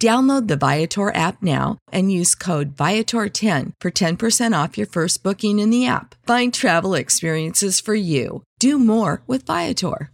Download 0.00 0.48
the 0.48 0.56
Viator 0.56 1.14
app 1.14 1.42
now 1.42 1.76
and 1.92 2.10
use 2.10 2.34
code 2.34 2.74
Viator10 2.74 3.72
for 3.82 3.90
10% 3.90 4.64
off 4.64 4.78
your 4.78 4.86
first 4.86 5.22
booking 5.22 5.58
in 5.58 5.68
the 5.68 5.86
app. 5.86 6.14
Find 6.26 6.54
travel 6.54 6.94
experiences 6.94 7.80
for 7.80 7.94
you. 7.94 8.42
Do 8.58 8.78
more 8.78 9.20
with 9.26 9.44
Viator. 9.44 10.10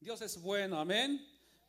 Dios 0.00 0.20
es 0.22 0.36
bueno, 0.42 0.80
amén. 0.80 1.20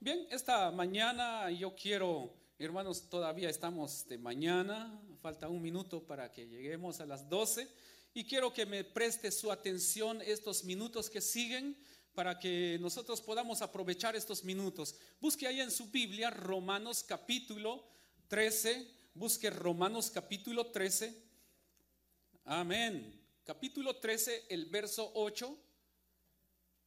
Bien, 0.01 0.25
esta 0.31 0.71
mañana 0.71 1.51
yo 1.51 1.75
quiero, 1.75 2.33
hermanos, 2.57 3.07
todavía 3.07 3.49
estamos 3.49 4.07
de 4.09 4.17
mañana, 4.17 4.99
falta 5.21 5.47
un 5.47 5.61
minuto 5.61 6.01
para 6.01 6.31
que 6.31 6.47
lleguemos 6.47 6.99
a 6.99 7.05
las 7.05 7.29
12 7.29 7.67
y 8.13 8.25
quiero 8.25 8.53
que 8.53 8.65
me 8.65 8.83
preste 8.83 9.31
su 9.31 9.51
atención 9.51 10.21
estos 10.21 10.63
minutos 10.63 11.09
que 11.09 11.21
siguen 11.21 11.77
para 12.13 12.37
que 12.37 12.77
nosotros 12.79 13.21
podamos 13.21 13.61
aprovechar 13.61 14.15
estos 14.15 14.43
minutos. 14.43 14.95
Busque 15.19 15.47
ahí 15.47 15.61
en 15.61 15.71
su 15.71 15.87
Biblia 15.87 16.29
Romanos 16.29 17.03
capítulo 17.03 17.83
13, 18.27 18.87
busque 19.15 19.49
Romanos 19.49 20.11
capítulo 20.11 20.67
13. 20.67 21.23
Amén. 22.45 23.19
Capítulo 23.43 23.95
13, 23.97 24.45
el 24.49 24.65
verso 24.67 25.11
8. 25.15 25.57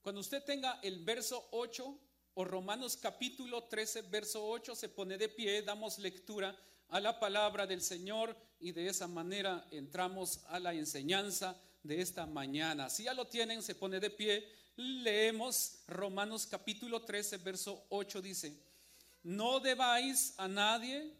Cuando 0.02 0.20
usted 0.20 0.44
tenga 0.44 0.78
el 0.82 1.04
verso 1.04 1.48
8 1.50 1.98
o 2.34 2.44
Romanos 2.44 2.96
capítulo 2.96 3.64
13, 3.64 4.02
verso 4.02 4.46
8, 4.46 4.76
se 4.76 4.88
pone 4.88 5.18
de 5.18 5.28
pie, 5.28 5.62
damos 5.62 5.98
lectura 5.98 6.56
a 6.88 7.00
la 7.00 7.18
palabra 7.18 7.66
del 7.66 7.82
Señor 7.82 8.36
y 8.60 8.72
de 8.72 8.88
esa 8.88 9.06
manera 9.06 9.66
entramos 9.70 10.40
a 10.48 10.58
la 10.58 10.74
enseñanza 10.74 11.56
de 11.82 12.00
esta 12.00 12.26
mañana. 12.26 12.90
Si 12.90 13.04
ya 13.04 13.14
lo 13.14 13.26
tienen, 13.26 13.62
se 13.62 13.74
pone 13.74 14.00
de 14.00 14.10
pie. 14.10 14.48
Leemos 14.76 15.78
Romanos 15.86 16.46
capítulo 16.46 17.02
13, 17.02 17.38
verso 17.38 17.86
8 17.88 18.20
dice, 18.22 18.60
no 19.22 19.58
debáis 19.60 20.34
a 20.36 20.48
nadie, 20.48 21.12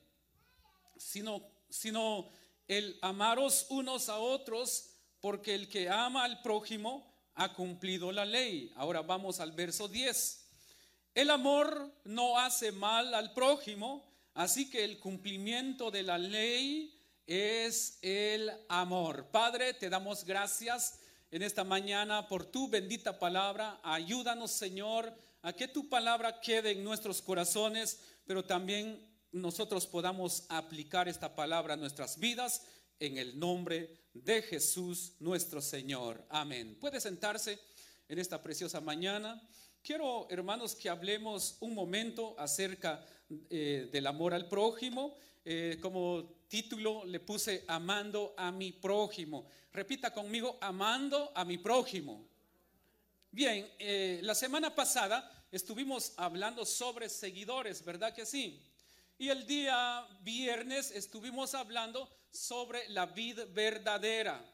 sino, 0.97 1.43
sino 1.69 2.31
el 2.69 2.99
amaros 3.03 3.66
unos 3.71 4.09
a 4.09 4.19
otros, 4.19 4.91
porque 5.21 5.55
el 5.55 5.69
que 5.69 5.88
ama 5.88 6.25
al 6.25 6.43
prójimo 6.43 7.12
ha 7.34 7.53
cumplido 7.55 8.12
la 8.12 8.25
ley. 8.25 8.72
Ahora 8.76 9.03
vamos 9.03 9.41
al 9.41 9.53
verso 9.53 9.88
10. 9.88 10.47
El 11.15 11.31
amor 11.31 11.91
no 12.05 12.38
hace 12.38 12.72
mal 12.72 13.15
al 13.15 13.32
prójimo, 13.32 14.06
así 14.36 14.70
que 14.70 14.84
el 14.84 15.00
cumplimiento 15.00 15.91
de 15.91 16.04
la 16.04 16.16
ley 16.16 16.94
es 17.26 17.98
el 18.02 18.52
amor. 18.69 19.28
Padre, 19.32 19.74
te 19.74 19.91
damos 19.91 20.24
gracias 20.24 21.00
en 21.32 21.42
esta 21.42 21.64
mañana 21.64 22.28
por 22.28 22.46
tu 22.46 22.69
bendita 22.69 23.19
palabra. 23.19 23.80
Ayúdanos, 23.82 24.52
Señor, 24.52 25.12
a 25.42 25.52
que 25.52 25.66
tu 25.66 25.88
palabra 25.88 26.41
quede 26.41 26.70
en 26.70 26.84
nuestros 26.84 27.20
corazones, 27.20 28.00
pero 28.25 28.44
también 28.44 29.04
nosotros 29.32 29.86
podamos 29.86 30.44
aplicar 30.48 31.08
esta 31.08 31.34
palabra 31.34 31.75
a 31.75 31.76
nuestras 31.76 32.19
vidas 32.19 32.62
en 33.00 33.19
el 33.19 33.38
nombre 33.38 33.98
de 34.14 34.42
Jesús 34.42 35.14
nuestro 35.19 35.60
Señor. 35.60 36.25
Amén. 36.30 36.76
Puede 36.80 37.00
sentarse 37.00 37.58
en 38.08 38.19
esta 38.19 38.42
preciosa 38.42 38.80
mañana. 38.80 39.42
Quiero, 39.86 40.26
hermanos, 40.28 40.74
que 40.74 40.88
hablemos 40.88 41.58
un 41.60 41.72
momento 41.72 42.34
acerca 42.41 43.06
eh, 43.48 43.88
del 43.92 44.08
amor 44.08 44.34
al 44.34 44.48
prójimo. 44.48 45.14
Eh, 45.44 45.78
como 45.80 46.24
título 46.48 47.04
le 47.04 47.20
puse 47.20 47.64
Amando 47.69 48.34
a 48.36 48.50
mi 48.50 48.72
prójimo. 48.72 49.46
Repita 49.72 50.12
conmigo, 50.12 50.58
amando 50.60 51.30
a 51.36 51.44
mi 51.44 51.58
prójimo. 51.58 52.26
Bien, 53.30 53.64
eh, 53.78 54.19
la 54.25 54.34
semana 54.34 54.75
pasada 54.75 55.46
estuvimos 55.52 56.14
hablando 56.16 56.66
sobre 56.66 57.08
seguidores, 57.08 57.84
¿verdad 57.84 58.12
que 58.12 58.26
sí? 58.26 58.60
Y 59.16 59.28
el 59.28 59.46
día 59.46 60.04
viernes 60.22 60.91
estuvimos 60.91 61.54
hablando 61.54 62.10
sobre 62.32 62.88
la 62.88 63.06
vid 63.06 63.38
verdadera. 63.50 64.44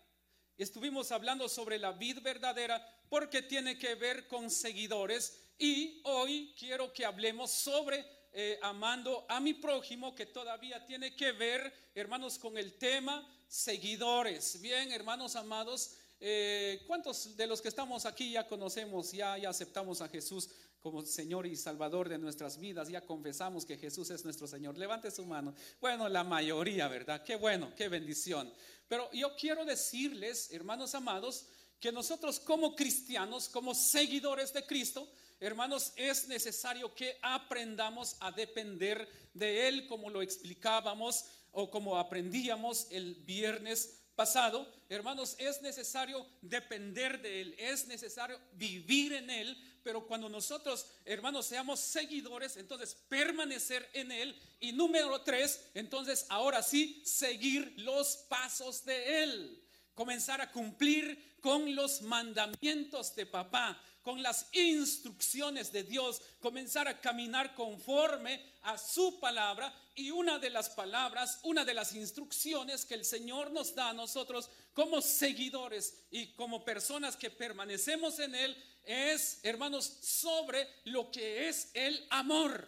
Estuvimos 0.58 1.10
hablando 1.10 1.48
sobre 1.48 1.78
la 1.78 1.92
vid 1.92 2.20
verdadera 2.20 2.86
porque 3.12 3.42
tiene 3.42 3.76
que 3.76 3.94
ver 3.94 4.26
con 4.26 4.50
seguidores 4.50 5.38
y 5.58 6.00
hoy 6.04 6.54
quiero 6.58 6.94
que 6.94 7.04
hablemos 7.04 7.50
sobre 7.50 8.02
eh, 8.32 8.58
amando 8.62 9.26
a 9.28 9.38
mi 9.38 9.52
prójimo 9.52 10.14
que 10.14 10.24
todavía 10.24 10.82
tiene 10.86 11.14
que 11.14 11.32
ver, 11.32 11.90
hermanos, 11.94 12.38
con 12.38 12.56
el 12.56 12.72
tema 12.78 13.30
seguidores. 13.46 14.58
Bien, 14.62 14.90
hermanos 14.92 15.36
amados, 15.36 15.96
eh, 16.20 16.82
¿cuántos 16.86 17.36
de 17.36 17.46
los 17.46 17.60
que 17.60 17.68
estamos 17.68 18.06
aquí 18.06 18.32
ya 18.32 18.48
conocemos, 18.48 19.12
ya, 19.12 19.36
ya 19.36 19.50
aceptamos 19.50 20.00
a 20.00 20.08
Jesús 20.08 20.48
como 20.80 21.02
Señor 21.02 21.46
y 21.46 21.54
Salvador 21.54 22.08
de 22.08 22.16
nuestras 22.16 22.58
vidas, 22.58 22.88
ya 22.88 23.02
confesamos 23.02 23.66
que 23.66 23.76
Jesús 23.76 24.08
es 24.08 24.24
nuestro 24.24 24.46
Señor. 24.46 24.78
Levante 24.78 25.10
su 25.10 25.26
mano. 25.26 25.54
Bueno, 25.82 26.08
la 26.08 26.24
mayoría, 26.24 26.88
¿verdad? 26.88 27.22
Qué 27.22 27.36
bueno, 27.36 27.74
qué 27.76 27.88
bendición. 27.88 28.50
Pero 28.88 29.08
yo 29.12 29.36
quiero 29.36 29.66
decirles, 29.66 30.50
hermanos 30.50 30.94
amados, 30.94 31.46
que 31.82 31.90
nosotros 31.90 32.38
como 32.38 32.76
cristianos, 32.76 33.48
como 33.48 33.74
seguidores 33.74 34.52
de 34.52 34.64
Cristo, 34.64 35.12
hermanos, 35.40 35.92
es 35.96 36.28
necesario 36.28 36.94
que 36.94 37.18
aprendamos 37.20 38.14
a 38.20 38.30
depender 38.30 39.08
de 39.34 39.66
Él, 39.66 39.88
como 39.88 40.08
lo 40.08 40.22
explicábamos 40.22 41.24
o 41.50 41.68
como 41.68 41.98
aprendíamos 41.98 42.86
el 42.92 43.16
viernes 43.16 43.98
pasado, 44.14 44.72
hermanos, 44.88 45.34
es 45.38 45.60
necesario 45.60 46.24
depender 46.40 47.20
de 47.20 47.40
Él, 47.40 47.54
es 47.58 47.88
necesario 47.88 48.38
vivir 48.52 49.14
en 49.14 49.28
Él, 49.28 49.58
pero 49.82 50.06
cuando 50.06 50.28
nosotros, 50.28 50.86
hermanos, 51.04 51.46
seamos 51.46 51.80
seguidores, 51.80 52.56
entonces 52.56 52.96
permanecer 53.08 53.90
en 53.92 54.12
Él. 54.12 54.40
Y 54.60 54.70
número 54.70 55.20
tres, 55.22 55.68
entonces 55.74 56.26
ahora 56.28 56.62
sí, 56.62 57.02
seguir 57.04 57.74
los 57.78 58.18
pasos 58.28 58.84
de 58.84 59.24
Él, 59.24 59.64
comenzar 59.94 60.40
a 60.40 60.52
cumplir 60.52 61.31
con 61.42 61.74
los 61.74 62.00
mandamientos 62.00 63.14
de 63.14 63.26
papá. 63.26 63.78
con 64.02 64.20
las 64.20 64.48
instrucciones 64.52 65.70
de 65.70 65.84
Dios, 65.84 66.20
comenzar 66.40 66.88
a 66.88 67.00
caminar 67.00 67.54
conforme 67.54 68.44
a 68.62 68.76
su 68.76 69.20
palabra. 69.20 69.72
Y 69.94 70.10
una 70.10 70.40
de 70.40 70.50
las 70.50 70.70
palabras, 70.70 71.38
una 71.44 71.64
de 71.64 71.72
las 71.72 71.94
instrucciones 71.94 72.84
que 72.84 72.94
el 72.94 73.04
Señor 73.04 73.52
nos 73.52 73.74
da 73.74 73.90
a 73.90 73.94
nosotros 73.94 74.50
como 74.74 75.00
seguidores 75.00 76.02
y 76.10 76.32
como 76.32 76.64
personas 76.64 77.16
que 77.16 77.30
permanecemos 77.30 78.18
en 78.18 78.34
Él 78.34 78.56
es, 78.84 79.38
hermanos, 79.44 79.84
sobre 80.02 80.68
lo 80.84 81.10
que 81.10 81.48
es 81.48 81.70
el 81.74 82.04
amor. 82.10 82.66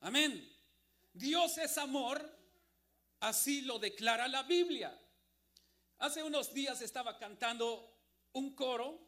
Amén. 0.00 0.50
Dios 1.12 1.58
es 1.58 1.76
amor, 1.76 2.26
así 3.20 3.60
lo 3.62 3.78
declara 3.78 4.28
la 4.28 4.44
Biblia. 4.44 4.98
Hace 6.02 6.24
unos 6.24 6.52
días 6.52 6.82
estaba 6.82 7.16
cantando 7.16 7.88
un 8.32 8.56
coro 8.56 8.98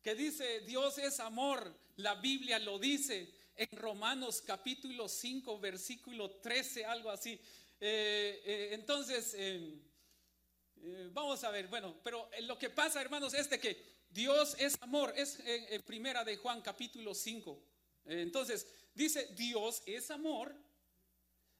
que 0.00 0.14
dice, 0.14 0.60
Dios 0.60 0.96
es 0.98 1.18
amor, 1.18 1.76
la 1.96 2.14
Biblia 2.14 2.60
lo 2.60 2.78
dice 2.78 3.34
en 3.56 3.76
Romanos 3.76 4.44
capítulo 4.46 5.08
5, 5.08 5.58
versículo 5.58 6.30
13, 6.36 6.84
algo 6.84 7.10
así. 7.10 7.32
Eh, 7.32 8.42
eh, 8.46 8.68
entonces, 8.74 9.34
eh, 9.36 9.80
vamos 11.10 11.42
a 11.42 11.50
ver, 11.50 11.66
bueno, 11.66 11.96
pero 12.04 12.30
lo 12.42 12.56
que 12.56 12.70
pasa, 12.70 13.00
hermanos, 13.00 13.34
es 13.34 13.50
de 13.50 13.58
que 13.58 14.04
Dios 14.08 14.54
es 14.60 14.80
amor, 14.82 15.14
es 15.16 15.40
en 15.44 15.82
primera 15.82 16.22
de 16.22 16.36
Juan 16.36 16.62
capítulo 16.62 17.12
5. 17.12 17.60
entonces, 18.04 18.68
dice, 18.94 19.34
Dios 19.34 19.82
es 19.84 20.12
amor. 20.12 20.54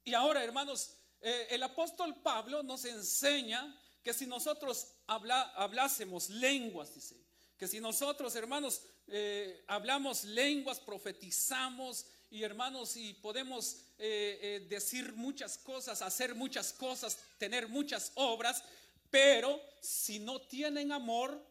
Y 0.05 0.15
ahora, 0.15 0.45
hermanos, 0.45 0.97
el 1.21 1.61
apóstol 1.65 2.23
Pablo 2.23 2.63
nos 2.63 2.85
enseña 2.85 3.77
que 4.07 4.15
si 4.15 4.25
nosotros 4.25 4.87
hablásemos 5.09 6.31
lenguas, 6.31 6.95
dice, 6.95 7.17
que 7.59 7.67
si 7.67 7.81
nosotros, 7.81 8.37
hermanos, 8.37 8.83
eh, 9.09 9.65
hablamos 9.67 10.23
lenguas, 10.23 10.79
profetizamos 10.79 12.07
y 12.31 12.45
hermanos, 12.45 12.97
y 12.97 13.15
podemos 13.15 13.79
eh, 13.99 14.39
eh, 14.41 14.67
decir 14.69 15.15
muchas 15.15 15.59
cosas, 15.59 16.03
hacer 16.03 16.37
muchas 16.37 16.73
cosas, 16.73 17.19
tener 17.37 17.67
muchas 17.67 18.13
obras, 18.15 18.63
pero 19.11 19.61
si 19.81 20.21
no 20.21 20.41
tienen 20.43 20.93
amor, 20.93 21.45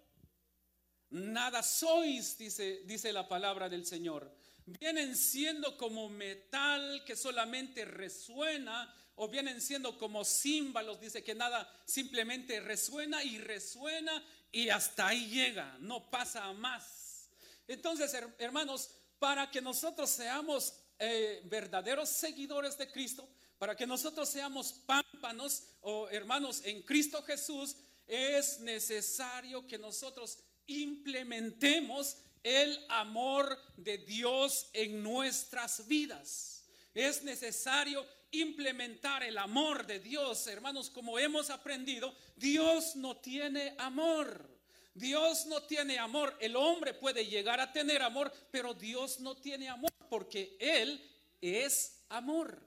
nada 1.09 1.61
sois, 1.61 2.37
dice, 2.37 2.83
dice 2.85 3.11
la 3.11 3.27
palabra 3.27 3.67
del 3.67 3.85
Señor. 3.85 4.33
Vienen 4.65 5.17
siendo 5.17 5.75
como 5.75 6.07
metal 6.07 7.03
que 7.05 7.17
solamente 7.17 7.83
resuena 7.83 8.95
o 9.15 9.27
vienen 9.27 9.61
siendo 9.61 9.97
como 9.97 10.25
címbalos, 10.25 10.99
dice 10.99 11.23
que 11.23 11.35
nada 11.35 11.69
simplemente 11.85 12.59
resuena 12.59 13.23
y 13.23 13.37
resuena 13.37 14.23
y 14.51 14.69
hasta 14.69 15.07
ahí 15.07 15.27
llega, 15.27 15.77
no 15.79 16.09
pasa 16.09 16.51
más. 16.53 17.29
Entonces, 17.67 18.13
hermanos, 18.37 18.91
para 19.19 19.49
que 19.49 19.61
nosotros 19.61 20.09
seamos 20.09 20.73
eh, 20.99 21.41
verdaderos 21.45 22.09
seguidores 22.09 22.77
de 22.77 22.91
Cristo, 22.91 23.27
para 23.57 23.75
que 23.75 23.87
nosotros 23.87 24.29
seamos 24.29 24.73
pámpanos 24.85 25.63
o 25.81 26.09
hermanos 26.09 26.61
en 26.65 26.81
Cristo 26.83 27.23
Jesús, 27.23 27.75
es 28.05 28.59
necesario 28.59 29.65
que 29.65 29.77
nosotros 29.77 30.37
implementemos 30.67 32.17
el 32.43 32.77
amor 32.89 33.57
de 33.77 33.97
Dios 33.97 34.67
en 34.73 35.01
nuestras 35.01 35.87
vidas. 35.87 36.65
Es 36.93 37.23
necesario 37.23 38.05
implementar 38.41 39.23
el 39.23 39.37
amor 39.37 39.85
de 39.85 39.99
Dios, 39.99 40.47
hermanos, 40.47 40.89
como 40.89 41.19
hemos 41.19 41.49
aprendido, 41.49 42.15
Dios 42.35 42.95
no 42.95 43.17
tiene 43.17 43.75
amor. 43.77 44.49
Dios 44.93 45.45
no 45.47 45.61
tiene 45.63 45.99
amor. 45.99 46.35
El 46.39 46.55
hombre 46.55 46.93
puede 46.93 47.25
llegar 47.25 47.59
a 47.59 47.71
tener 47.71 48.01
amor, 48.01 48.31
pero 48.49 48.73
Dios 48.73 49.19
no 49.19 49.35
tiene 49.35 49.67
amor 49.67 49.91
porque 50.09 50.55
Él 50.59 51.03
es 51.41 52.01
amor. 52.09 52.65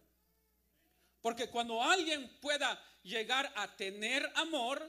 Porque 1.23 1.49
cuando 1.49 1.83
alguien 1.83 2.29
pueda 2.41 2.81
llegar 3.03 3.51
a 3.57 3.75
tener 3.77 4.31
amor, 4.35 4.87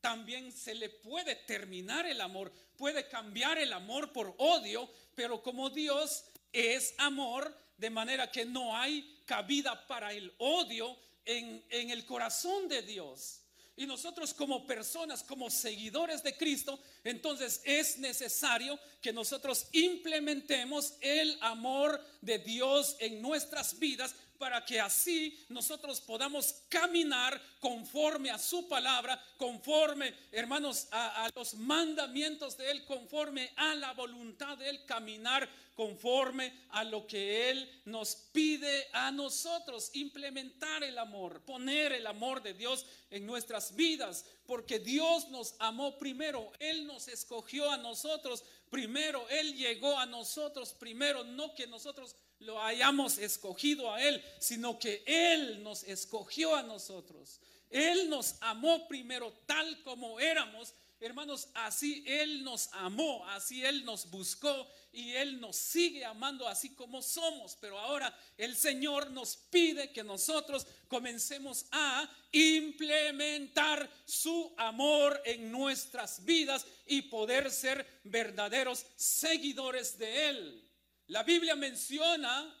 también 0.00 0.52
se 0.52 0.74
le 0.74 0.88
puede 0.88 1.34
terminar 1.34 2.06
el 2.06 2.20
amor, 2.20 2.52
puede 2.76 3.08
cambiar 3.08 3.58
el 3.58 3.72
amor 3.72 4.12
por 4.12 4.34
odio, 4.38 4.88
pero 5.14 5.42
como 5.42 5.70
Dios 5.70 6.24
es 6.52 6.94
amor, 6.98 7.54
de 7.76 7.90
manera 7.90 8.30
que 8.30 8.44
no 8.44 8.76
hay 8.76 9.17
cabida 9.28 9.86
para 9.86 10.12
el 10.12 10.34
odio 10.38 10.96
en, 11.26 11.62
en 11.68 11.90
el 11.90 12.06
corazón 12.06 12.66
de 12.66 12.80
Dios. 12.80 13.42
Y 13.76 13.86
nosotros 13.86 14.34
como 14.34 14.66
personas, 14.66 15.22
como 15.22 15.50
seguidores 15.50 16.24
de 16.24 16.36
Cristo, 16.36 16.80
entonces 17.04 17.60
es 17.64 17.98
necesario 17.98 18.76
que 19.00 19.12
nosotros 19.12 19.68
implementemos 19.70 20.94
el 21.00 21.38
amor 21.42 22.04
de 22.20 22.38
Dios 22.38 22.96
en 22.98 23.22
nuestras 23.22 23.78
vidas 23.78 24.16
para 24.38 24.64
que 24.64 24.80
así 24.80 25.44
nosotros 25.48 26.00
podamos 26.00 26.62
caminar 26.68 27.40
conforme 27.60 28.30
a 28.30 28.38
su 28.38 28.68
palabra, 28.68 29.20
conforme, 29.36 30.14
hermanos, 30.30 30.86
a, 30.92 31.28
los 31.34 31.54
mandamientos 31.54 32.56
de 32.56 32.70
Él, 32.70 32.84
conforme 32.84 33.50
a 33.56 33.74
la 33.74 33.92
voluntad 33.92 34.56
de 34.56 34.70
Él, 34.70 34.84
caminar 34.86 35.48
conforme 35.74 36.52
a 36.70 36.82
lo 36.84 37.06
que 37.06 37.50
Él 37.50 37.82
nos 37.84 38.14
pide 38.32 38.88
a 38.92 39.10
nosotros, 39.10 39.90
implementar 39.94 40.82
el 40.82 40.98
amor, 40.98 41.40
poner 41.42 41.92
el 41.92 42.06
amor 42.06 42.42
de 42.42 42.54
Dios 42.54 42.86
en 43.10 43.26
nuestras 43.26 43.74
vidas, 43.76 44.24
porque 44.46 44.78
Dios 44.78 45.28
nos 45.28 45.54
amó 45.58 45.98
primero, 45.98 46.52
Él 46.58 46.86
nos 46.86 47.08
escogió 47.08 47.70
a 47.70 47.76
nosotros 47.76 48.44
primero, 48.70 49.28
Él 49.28 49.54
llegó 49.56 49.98
a 49.98 50.06
nosotros 50.06 50.72
primero, 50.72 51.24
no 51.24 51.54
que 51.54 51.66
nosotros 51.66 52.16
lo 52.40 52.62
hayamos 52.62 53.18
escogido 53.18 53.92
a 53.92 54.02
Él, 54.02 54.22
sino 54.38 54.78
que 54.78 55.02
Él 55.06 55.62
nos 55.62 55.82
escogió 55.84 56.54
a 56.54 56.62
nosotros. 56.62 57.40
Él 57.70 58.08
nos 58.08 58.36
amó 58.40 58.88
primero 58.88 59.32
tal 59.46 59.82
como 59.82 60.18
éramos. 60.20 60.74
Hermanos, 61.00 61.48
así 61.54 62.02
Él 62.06 62.42
nos 62.42 62.70
amó, 62.72 63.24
así 63.28 63.64
Él 63.64 63.84
nos 63.84 64.10
buscó 64.10 64.66
y 64.92 65.12
Él 65.12 65.40
nos 65.40 65.54
sigue 65.56 66.04
amando 66.04 66.48
así 66.48 66.74
como 66.74 67.02
somos. 67.02 67.56
Pero 67.60 67.78
ahora 67.78 68.16
el 68.36 68.56
Señor 68.56 69.10
nos 69.10 69.36
pide 69.36 69.92
que 69.92 70.02
nosotros 70.02 70.66
comencemos 70.88 71.66
a 71.70 72.10
implementar 72.32 73.88
su 74.04 74.52
amor 74.56 75.20
en 75.24 75.52
nuestras 75.52 76.24
vidas 76.24 76.66
y 76.86 77.02
poder 77.02 77.50
ser 77.50 77.86
verdaderos 78.04 78.84
seguidores 78.96 79.98
de 79.98 80.30
Él. 80.30 80.67
La 81.08 81.22
Biblia 81.22 81.54
menciona, 81.54 82.54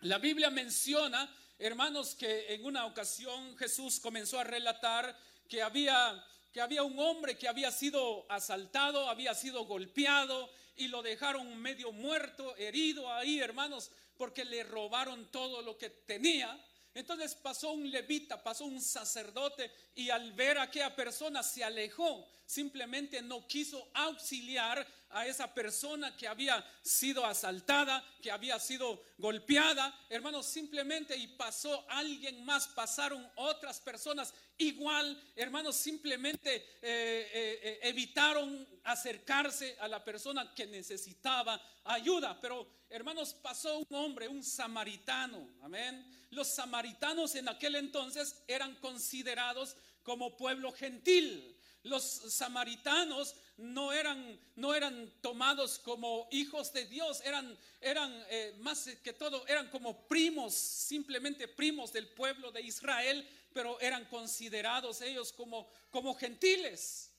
la 0.00 0.18
Biblia 0.18 0.48
menciona, 0.48 1.30
hermanos, 1.58 2.14
que 2.14 2.54
en 2.54 2.64
una 2.64 2.86
ocasión 2.86 3.58
Jesús 3.58 4.00
comenzó 4.00 4.40
a 4.40 4.44
relatar 4.44 5.14
que 5.46 5.60
había 5.62 6.24
que 6.50 6.62
había 6.62 6.82
un 6.84 6.98
hombre 7.00 7.36
que 7.36 7.48
había 7.48 7.70
sido 7.72 8.24
asaltado, 8.30 9.08
había 9.08 9.34
sido 9.34 9.66
golpeado 9.66 10.48
y 10.76 10.86
lo 10.86 11.02
dejaron 11.02 11.60
medio 11.60 11.92
muerto, 11.92 12.56
herido 12.56 13.12
ahí, 13.12 13.40
hermanos, 13.40 13.90
porque 14.16 14.44
le 14.44 14.62
robaron 14.62 15.30
todo 15.32 15.60
lo 15.62 15.76
que 15.76 15.90
tenía. 15.90 16.58
Entonces 16.94 17.34
pasó 17.34 17.72
un 17.72 17.90
levita, 17.90 18.40
pasó 18.42 18.64
un 18.66 18.80
sacerdote 18.80 19.70
y 19.96 20.10
al 20.10 20.32
ver 20.32 20.56
a 20.56 20.62
aquella 20.62 20.94
persona 20.94 21.42
se 21.42 21.64
alejó, 21.64 22.26
simplemente 22.46 23.20
no 23.20 23.46
quiso 23.48 23.90
auxiliar 23.92 24.86
a 25.14 25.26
esa 25.26 25.54
persona 25.54 26.16
que 26.16 26.26
había 26.26 26.62
sido 26.82 27.24
asaltada, 27.24 28.04
que 28.20 28.32
había 28.32 28.58
sido 28.58 29.00
golpeada, 29.16 29.96
hermanos, 30.10 30.44
simplemente 30.44 31.16
y 31.16 31.28
pasó 31.28 31.86
alguien 31.88 32.44
más, 32.44 32.66
pasaron 32.66 33.24
otras 33.36 33.80
personas 33.80 34.34
igual, 34.58 35.22
hermanos, 35.36 35.76
simplemente 35.76 36.56
eh, 36.56 36.62
eh, 36.82 37.60
eh, 37.62 37.78
evitaron 37.82 38.66
acercarse 38.82 39.76
a 39.78 39.86
la 39.86 40.04
persona 40.04 40.52
que 40.52 40.66
necesitaba 40.66 41.62
ayuda, 41.84 42.36
pero 42.40 42.66
hermanos, 42.90 43.34
pasó 43.34 43.78
un 43.78 43.96
hombre, 43.96 44.26
un 44.26 44.42
samaritano, 44.42 45.48
amén. 45.62 46.04
Los 46.30 46.48
samaritanos 46.48 47.36
en 47.36 47.48
aquel 47.48 47.76
entonces 47.76 48.42
eran 48.48 48.74
considerados 48.80 49.76
como 50.02 50.36
pueblo 50.36 50.72
gentil. 50.72 51.56
Los 51.84 52.02
samaritanos 52.02 53.36
no 53.56 53.92
eran, 53.92 54.40
no 54.56 54.74
eran 54.74 55.10
tomados 55.20 55.78
como 55.78 56.26
hijos 56.30 56.72
de 56.72 56.86
Dios, 56.86 57.20
eran, 57.24 57.56
eran 57.80 58.12
eh, 58.28 58.54
más 58.60 58.88
que 59.02 59.12
todo, 59.12 59.46
eran 59.46 59.68
como 59.70 60.06
primos, 60.08 60.54
simplemente 60.54 61.46
primos 61.46 61.92
del 61.92 62.08
pueblo 62.08 62.50
de 62.50 62.62
Israel, 62.62 63.28
pero 63.52 63.78
eran 63.80 64.04
considerados 64.06 65.00
ellos 65.00 65.32
como, 65.32 65.68
como 65.90 66.14
gentiles. 66.14 67.10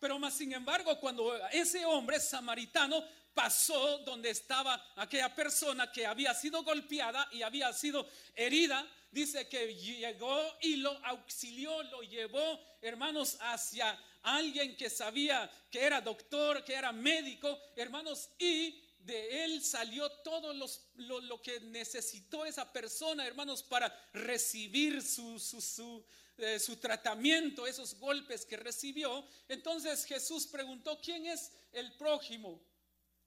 Pero 0.00 0.18
más 0.18 0.34
sin 0.34 0.52
embargo, 0.52 0.98
cuando 0.98 1.36
ese 1.48 1.84
hombre 1.84 2.18
samaritano 2.18 3.04
pasó 3.34 3.98
donde 3.98 4.30
estaba 4.30 4.92
aquella 4.96 5.34
persona 5.34 5.90
que 5.90 6.06
había 6.06 6.34
sido 6.34 6.62
golpeada 6.62 7.28
y 7.32 7.42
había 7.42 7.72
sido 7.72 8.06
herida. 8.34 8.86
Dice 9.10 9.48
que 9.48 9.74
llegó 9.74 10.40
y 10.62 10.76
lo 10.76 10.90
auxilió, 11.04 11.82
lo 11.84 12.02
llevó, 12.02 12.60
hermanos, 12.80 13.36
hacia, 13.40 13.98
alguien 14.22 14.76
que 14.76 14.90
sabía 14.90 15.50
que 15.70 15.80
era 15.80 16.00
doctor, 16.00 16.64
que 16.64 16.74
era 16.74 16.92
médico, 16.92 17.58
hermanos, 17.76 18.30
y 18.38 18.82
de 18.98 19.44
él 19.44 19.62
salió 19.62 20.10
todo 20.22 20.52
lo, 20.54 21.42
que 21.42 21.60
necesitó 21.60 22.44
esa 22.44 22.72
persona, 22.72 23.26
hermanos, 23.26 23.62
para 23.62 23.92
recibir 24.12 25.02
su, 25.02 25.38
su, 25.38 26.04
eh, 26.38 26.58
su, 26.60 26.76
tratamiento, 26.76 27.66
esos 27.66 27.98
golpes 27.98 28.46
que 28.46 28.56
recibió. 28.56 29.26
Entonces 29.48 30.04
Jesús 30.04 30.46
preguntó, 30.46 31.00
¿quién 31.00 31.26
es 31.26 31.50
el 31.72 31.92
prójimo? 31.94 32.60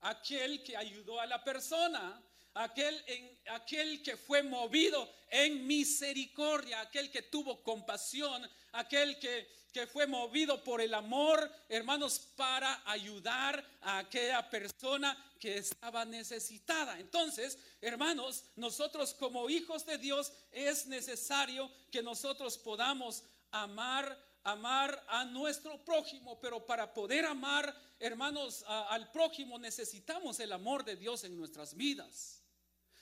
Aquel 0.00 0.62
que 0.62 0.76
ayudó 0.76 1.20
a 1.20 1.26
la 1.26 1.42
persona 1.42 2.22
aquel, 2.56 3.04
aquel 3.50 4.02
que 4.02 4.16
fue 4.16 4.42
movido 4.42 5.08
en 5.30 5.66
misericordia, 5.66 6.80
aquel 6.80 7.10
que 7.10 7.22
tuvo 7.22 7.62
compasión, 7.62 8.48
aquel 8.72 9.18
que, 9.18 9.48
que 9.72 9.86
fue 9.86 10.06
movido 10.06 10.62
por 10.64 10.80
el 10.80 10.94
amor, 10.94 11.50
hermanos, 11.68 12.18
para 12.36 12.82
ayudar 12.90 13.64
a 13.82 13.98
aquella 13.98 14.48
persona 14.48 15.16
que 15.38 15.58
estaba 15.58 16.04
necesitada. 16.04 16.98
Entonces, 16.98 17.58
hermanos, 17.80 18.44
nosotros 18.56 19.12
como 19.14 19.50
hijos 19.50 19.84
de 19.84 19.98
Dios 19.98 20.32
es 20.50 20.86
necesario 20.86 21.70
que 21.90 22.02
nosotros 22.02 22.56
podamos 22.56 23.22
amar 23.50 24.18
amar 24.46 25.04
a 25.08 25.24
nuestro 25.24 25.84
prójimo, 25.84 26.38
pero 26.40 26.64
para 26.64 26.94
poder 26.94 27.24
amar, 27.26 27.74
hermanos, 27.98 28.64
al 28.66 29.10
prójimo 29.10 29.58
necesitamos 29.58 30.38
el 30.40 30.52
amor 30.52 30.84
de 30.84 30.96
Dios 30.96 31.24
en 31.24 31.36
nuestras 31.36 31.74
vidas. 31.74 32.42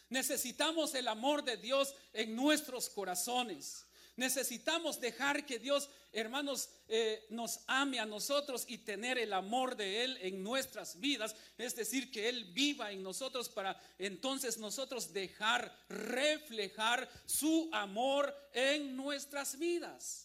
Necesitamos 0.08 0.94
el 0.94 1.06
amor 1.08 1.44
de 1.44 1.56
Dios 1.56 1.94
en 2.12 2.34
nuestros 2.34 2.88
corazones. 2.88 3.86
Necesitamos 4.16 5.00
dejar 5.00 5.44
que 5.44 5.58
Dios, 5.58 5.90
hermanos, 6.12 6.70
eh, 6.88 7.26
nos 7.30 7.60
ame 7.66 7.98
a 7.98 8.06
nosotros 8.06 8.64
y 8.68 8.78
tener 8.78 9.18
el 9.18 9.32
amor 9.32 9.76
de 9.76 10.04
Él 10.04 10.18
en 10.22 10.42
nuestras 10.42 11.00
vidas. 11.00 11.34
Es 11.58 11.74
decir, 11.74 12.12
que 12.12 12.28
Él 12.28 12.44
viva 12.52 12.92
en 12.92 13.02
nosotros 13.02 13.48
para 13.48 13.80
entonces 13.98 14.56
nosotros 14.56 15.12
dejar 15.12 15.76
reflejar 15.88 17.10
su 17.26 17.68
amor 17.72 18.32
en 18.52 18.96
nuestras 18.96 19.58
vidas. 19.58 20.23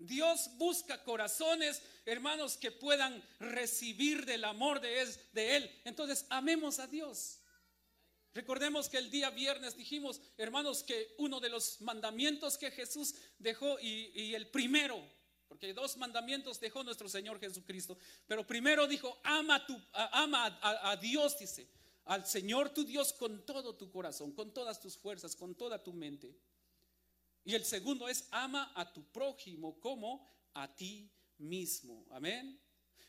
Dios 0.00 0.50
busca 0.56 1.04
corazones, 1.04 1.82
hermanos, 2.06 2.56
que 2.56 2.72
puedan 2.72 3.22
recibir 3.38 4.24
del 4.24 4.44
amor 4.44 4.80
de 4.80 5.56
Él. 5.56 5.80
Entonces, 5.84 6.26
amemos 6.30 6.78
a 6.78 6.86
Dios. 6.86 7.40
Recordemos 8.32 8.88
que 8.88 8.98
el 8.98 9.10
día 9.10 9.30
viernes 9.30 9.76
dijimos, 9.76 10.20
hermanos, 10.38 10.82
que 10.82 11.14
uno 11.18 11.40
de 11.40 11.48
los 11.48 11.80
mandamientos 11.80 12.56
que 12.56 12.70
Jesús 12.70 13.14
dejó 13.38 13.78
y, 13.80 14.34
el 14.34 14.48
primero, 14.48 15.02
porque 15.48 15.74
dos 15.74 15.96
mandamientos 15.96 16.60
dejó 16.60 16.84
nuestro 16.84 17.08
Señor 17.08 17.40
Jesucristo, 17.40 17.98
pero 18.26 18.46
primero 18.46 18.86
dijo, 18.86 19.20
ama, 19.24 19.66
tu, 19.66 19.80
ama 19.92 20.58
a 20.62 20.96
Dios, 20.96 21.38
dice, 21.38 21.68
al 22.04 22.24
Señor 22.24 22.70
tu 22.70 22.84
Dios 22.84 23.12
con 23.12 23.44
todo 23.44 23.74
tu 23.74 23.90
corazón, 23.90 24.32
con 24.32 24.54
todas 24.54 24.80
tus 24.80 24.96
fuerzas, 24.96 25.34
con 25.34 25.56
toda 25.56 25.82
tu 25.82 25.92
mente. 25.92 26.34
Y 27.44 27.54
el 27.54 27.64
segundo 27.64 28.08
es, 28.08 28.28
ama 28.30 28.72
a 28.74 28.92
tu 28.92 29.04
prójimo 29.10 29.78
como 29.80 30.28
a 30.54 30.68
ti 30.74 31.10
mismo. 31.38 32.06
Amén. 32.10 32.60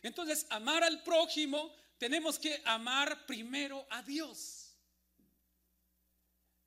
Entonces, 0.02 0.46
amar 0.50 0.84
al 0.84 1.04
prójimo, 1.04 1.74
tenemos 1.98 2.40
que 2.40 2.62
amar 2.66 3.26
primero 3.26 3.86
a 3.90 4.02
Dios. 4.02 4.76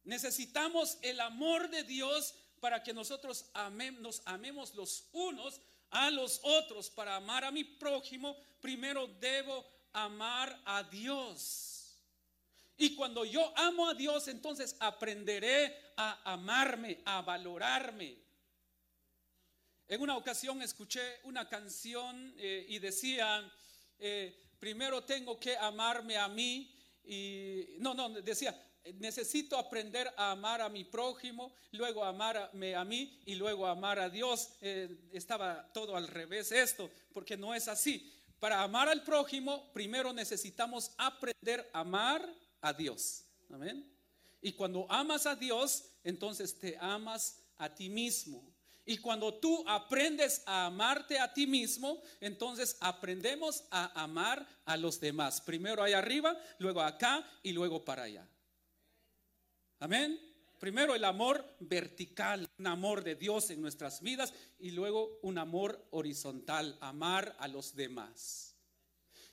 Necesitamos 0.04 0.99
el 1.02 1.18
amor 1.21 1.71
de 1.71 1.83
Dios 1.83 2.35
para 2.61 2.83
que 2.83 2.92
nosotros 2.92 3.50
nos 4.00 4.23
amemos 4.26 4.75
los 4.75 5.09
unos 5.12 5.61
a 5.90 6.11
los 6.11 6.40
otros. 6.42 6.90
Para 6.90 7.16
amar 7.16 7.44
a 7.44 7.50
mi 7.50 7.64
prójimo, 7.64 8.37
primero 8.61 9.06
debo 9.06 9.64
amar 9.92 10.61
a 10.64 10.83
Dios. 10.83 11.74
Y 12.76 12.95
cuando 12.97 13.25
yo 13.25 13.52
amo 13.57 13.88
a 13.88 13.95
Dios, 13.95 14.28
entonces 14.28 14.76
aprenderé 14.81 15.93
a 15.97 16.33
amarme, 16.33 17.00
a 17.04 17.23
valorarme. 17.23 18.16
En 19.87 20.00
una 20.00 20.16
ocasión 20.16 20.61
escuché 20.62 21.00
una 21.25 21.49
canción 21.49 22.35
eh, 22.38 22.66
y 22.69 22.78
decía, 22.78 23.49
eh, 23.99 24.35
primero 24.59 25.04
tengo 25.04 25.38
que 25.38 25.57
amarme 25.57 26.16
a 26.16 26.26
mí. 26.26 26.75
Y 27.04 27.76
no, 27.78 27.95
no, 27.95 28.09
decía, 28.09 28.59
necesito 28.95 29.57
aprender 29.57 30.12
a 30.16 30.33
amar 30.33 30.61
a 30.61 30.69
mi 30.69 30.85
prójimo, 30.85 31.54
luego 31.73 32.04
amarme 32.04 32.75
a 32.75 32.85
mí 32.85 33.21
y 33.25 33.35
luego 33.35 33.66
amar 33.66 33.99
a 33.99 34.09
Dios. 34.09 34.50
Eh, 34.61 34.88
estaba 35.12 35.71
todo 35.73 35.97
al 35.97 36.09
revés 36.09 36.50
esto, 36.50 36.90
porque 37.12 37.37
no 37.37 37.54
es 37.54 37.69
así. 37.69 38.11
Para 38.40 38.62
amar 38.62 38.88
al 38.88 39.04
prójimo, 39.04 39.73
primero 39.73 40.12
necesitamos 40.12 40.93
aprender 40.99 41.71
a 41.73 41.81
amar 41.81 42.35
a 42.64 42.73
Dios. 42.73 43.25
Amén. 43.50 43.87
Y 44.40 44.52
cuando 44.52 44.90
amas 44.90 45.26
a 45.26 45.37
Dios, 45.37 45.85
entonces 46.02 46.59
te 46.59 46.76
amas 46.80 47.42
a 47.59 47.75
ti 47.75 47.88
mismo. 47.88 48.52
Y 48.87 48.99
cuando 48.99 49.35
tú 49.35 49.64
aprendes 49.66 50.42
a 50.47 50.66
amarte 50.66 51.18
a 51.18 51.33
ti 51.33 51.47
mismo, 51.47 52.02
entonces 52.21 52.76
aprendemos 52.80 53.64
a 53.71 54.02
amar 54.02 54.47
a 54.64 54.76
los 54.76 55.00
demás. 55.00 55.40
Primero 55.40 55.83
ahí 55.83 55.92
arriba, 55.92 56.38
luego 56.59 56.83
acá 56.83 57.25
y 57.42 57.52
luego 57.52 57.85
para 57.85 58.04
allá. 58.04 58.28
Amén. 59.78 60.18
Primero 60.59 60.94
el 60.94 61.04
amor 61.04 61.44
vertical, 61.61 62.49
un 62.59 62.66
amor 62.66 63.04
de 63.04 63.16
Dios 63.16 63.50
en 63.50 63.61
nuestras 63.61 64.00
vidas 64.00 64.33
y 64.59 64.71
luego 64.71 65.18
un 65.23 65.37
amor 65.37 65.87
horizontal, 65.90 66.78
amar 66.80 67.37
a 67.38 67.49
los 67.49 67.75
demás. 67.75 68.53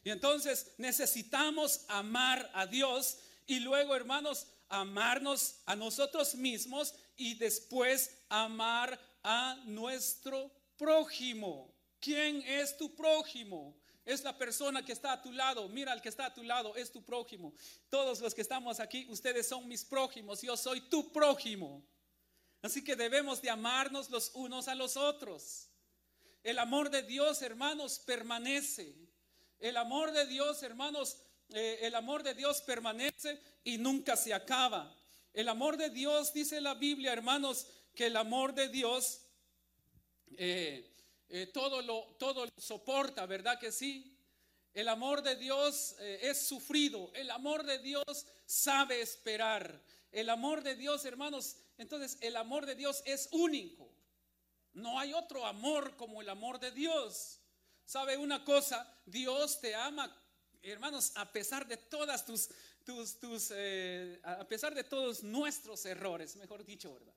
Y 0.03 0.09
entonces 0.09 0.71
necesitamos 0.77 1.85
amar 1.87 2.49
a 2.53 2.65
Dios 2.65 3.19
y 3.45 3.59
luego, 3.59 3.95
hermanos, 3.95 4.47
amarnos 4.69 5.55
a 5.65 5.75
nosotros 5.75 6.35
mismos 6.35 6.95
y 7.17 7.35
después 7.35 8.17
amar 8.29 8.99
a 9.23 9.61
nuestro 9.65 10.51
prójimo. 10.77 11.73
¿Quién 11.99 12.41
es 12.41 12.75
tu 12.77 12.95
prójimo? 12.95 13.77
Es 14.03 14.23
la 14.23 14.35
persona 14.35 14.83
que 14.83 14.93
está 14.93 15.13
a 15.13 15.21
tu 15.21 15.31
lado. 15.31 15.69
Mira, 15.69 15.91
al 15.91 16.01
que 16.01 16.09
está 16.09 16.25
a 16.25 16.33
tu 16.33 16.41
lado 16.41 16.75
es 16.75 16.91
tu 16.91 17.03
prójimo. 17.03 17.53
Todos 17.89 18.19
los 18.19 18.33
que 18.33 18.41
estamos 18.41 18.79
aquí, 18.79 19.05
ustedes 19.09 19.47
son 19.47 19.67
mis 19.67 19.85
prójimos. 19.85 20.41
Yo 20.41 20.57
soy 20.57 20.81
tu 20.89 21.11
prójimo. 21.11 21.85
Así 22.63 22.83
que 22.83 22.95
debemos 22.95 23.41
de 23.41 23.49
amarnos 23.49 24.09
los 24.09 24.31
unos 24.33 24.67
a 24.67 24.75
los 24.75 24.97
otros. 24.97 25.67
El 26.43 26.57
amor 26.57 26.89
de 26.89 27.03
Dios, 27.03 27.41
hermanos, 27.43 27.99
permanece. 27.99 28.95
El 29.61 29.77
amor 29.77 30.11
de 30.11 30.25
Dios, 30.25 30.63
hermanos, 30.63 31.17
eh, 31.49 31.79
el 31.83 31.93
amor 31.93 32.23
de 32.23 32.33
Dios 32.33 32.61
permanece 32.61 33.39
y 33.63 33.77
nunca 33.77 34.17
se 34.17 34.33
acaba. 34.33 34.91
El 35.33 35.47
amor 35.47 35.77
de 35.77 35.91
Dios, 35.91 36.33
dice 36.33 36.59
la 36.59 36.73
Biblia, 36.73 37.13
hermanos, 37.13 37.67
que 37.93 38.07
el 38.07 38.17
amor 38.17 38.55
de 38.55 38.69
Dios 38.69 39.21
eh, 40.35 40.91
eh, 41.29 41.45
todo, 41.53 41.83
lo, 41.83 42.15
todo 42.17 42.47
lo 42.47 42.51
soporta, 42.57 43.27
¿verdad 43.27 43.59
que 43.59 43.71
sí? 43.71 44.17
El 44.73 44.87
amor 44.87 45.21
de 45.21 45.35
Dios 45.35 45.95
es 45.99 46.47
sufrido, 46.47 47.11
el 47.13 47.29
amor 47.29 47.63
de 47.63 47.77
Dios 47.79 48.25
sabe 48.45 49.01
esperar, 49.01 49.83
el 50.11 50.29
amor 50.29 50.63
de 50.63 50.75
Dios, 50.75 51.03
hermanos, 51.03 51.57
entonces 51.77 52.17
el 52.21 52.35
amor 52.37 52.65
de 52.65 52.75
Dios 52.75 53.03
es 53.05 53.27
único. 53.31 53.93
No 54.73 54.97
hay 54.97 55.13
otro 55.13 55.45
amor 55.45 55.97
como 55.97 56.21
el 56.21 56.29
amor 56.29 56.59
de 56.59 56.71
Dios. 56.71 57.40
¿Sabe 57.91 58.15
una 58.15 58.45
cosa? 58.45 58.89
Dios 59.05 59.59
te 59.59 59.75
ama, 59.75 60.09
hermanos, 60.61 61.11
a 61.15 61.29
pesar 61.29 61.67
de 61.67 61.75
todas 61.75 62.25
tus, 62.25 62.47
tus, 62.85 63.19
tus 63.19 63.51
eh, 63.53 64.17
a 64.23 64.47
pesar 64.47 64.73
de 64.73 64.85
todos 64.85 65.23
nuestros 65.23 65.85
errores, 65.85 66.37
mejor 66.37 66.63
dicho, 66.63 66.93
¿verdad? 66.93 67.13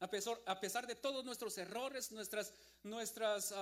A 0.00 0.58
pesar, 0.58 0.84
de 0.88 0.96
todos 0.96 1.24
nuestros 1.24 1.56
errores, 1.58 2.10
nuestras, 2.10 2.52
nuestras 2.82 3.54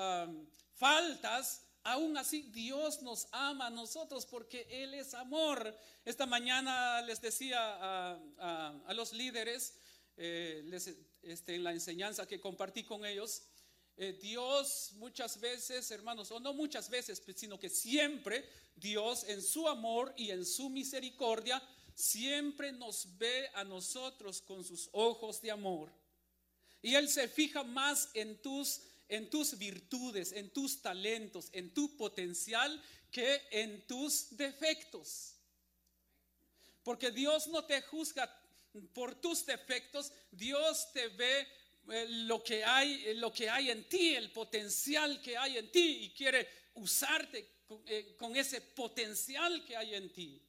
faltas, 0.73 1.67
aún 1.83 2.17
así 2.17 2.45
Dios 2.45 3.03
nos 3.03 3.29
ama 3.33 3.67
a 3.67 3.71
nosotros 3.71 4.25
porque 4.25 4.67
Él 4.71 4.95
es 4.95 5.13
amor. 5.13 5.77
Esta 6.03 6.25
mañana 6.25 7.03
les 7.03 7.21
decía 7.21 7.59
a, 7.61 8.95
los 8.95 9.13
líderes, 9.13 9.75
eh, 10.17 10.65
este, 11.21 11.57
en 11.57 11.63
la 11.63 11.73
enseñanza 11.73 12.27
que 12.27 12.41
compartí 12.41 12.85
con 12.85 13.05
ellos, 13.05 13.43
eh, 13.99 14.13
Dios 14.21 14.93
muchas 14.97 15.41
veces, 15.41 15.91
hermanos, 15.91 16.31
o 16.31 16.39
no 16.39 16.53
muchas 16.53 16.91
veces, 16.91 17.23
sino 17.35 17.59
que 17.59 17.71
siempre 17.71 18.47
Dios 18.75 19.25
en 19.25 19.43
su 19.43 19.67
amor 19.67 20.13
y 20.17 20.31
en 20.31 20.45
su 20.45 20.69
misericordia, 20.69 21.63
siempre 21.95 22.73
nos 22.73 23.17
ve 23.17 23.49
a 23.55 23.65
nosotros 23.65 24.43
con 24.43 24.63
sus 24.65 24.91
ojos 24.93 25.41
de 25.41 25.51
amor. 25.51 25.91
Y 26.83 26.95
Él 26.95 27.09
se 27.09 27.27
fija 27.27 27.65
más 27.65 28.11
en 28.13 28.41
tus, 28.43 28.83
en 29.09 29.31
tus 29.31 29.57
virtudes, 29.57 30.33
en 30.33 30.51
tus 30.51 30.83
talentos, 30.83 31.49
en 31.53 31.73
tu 31.73 31.97
potencial 31.97 32.83
que 33.11 33.41
en 33.51 33.87
tus 33.87 34.37
defectos. 34.37 35.37
Porque 36.83 37.11
Dios 37.11 37.49
no 37.49 37.65
te 37.65 37.81
juzga 37.81 38.31
por 38.93 39.15
tus 39.15 39.47
defectos, 39.47 40.13
Dios 40.31 40.93
te 40.93 41.09
ve 41.09 41.49
lo 42.09 42.43
que 42.43 42.65
hay, 42.65 43.05
eh, 43.07 43.15
lo 43.15 43.33
que 43.33 43.49
hay 43.49 43.71
en 43.71 43.89
ti, 43.89 44.15
el 44.15 44.31
potencial 44.33 45.21
que 45.23 45.37
hay 45.37 45.59
en 45.59 45.71
ti 45.71 46.05
y 46.05 46.11
quiere 46.11 46.49
usarte 46.75 47.49
con, 47.67 47.83
eh, 47.87 48.17
ese 48.35 48.61
potencial 48.61 49.65
que 49.65 49.77
hay 49.77 49.95
en 49.95 50.13
ti. 50.13 50.43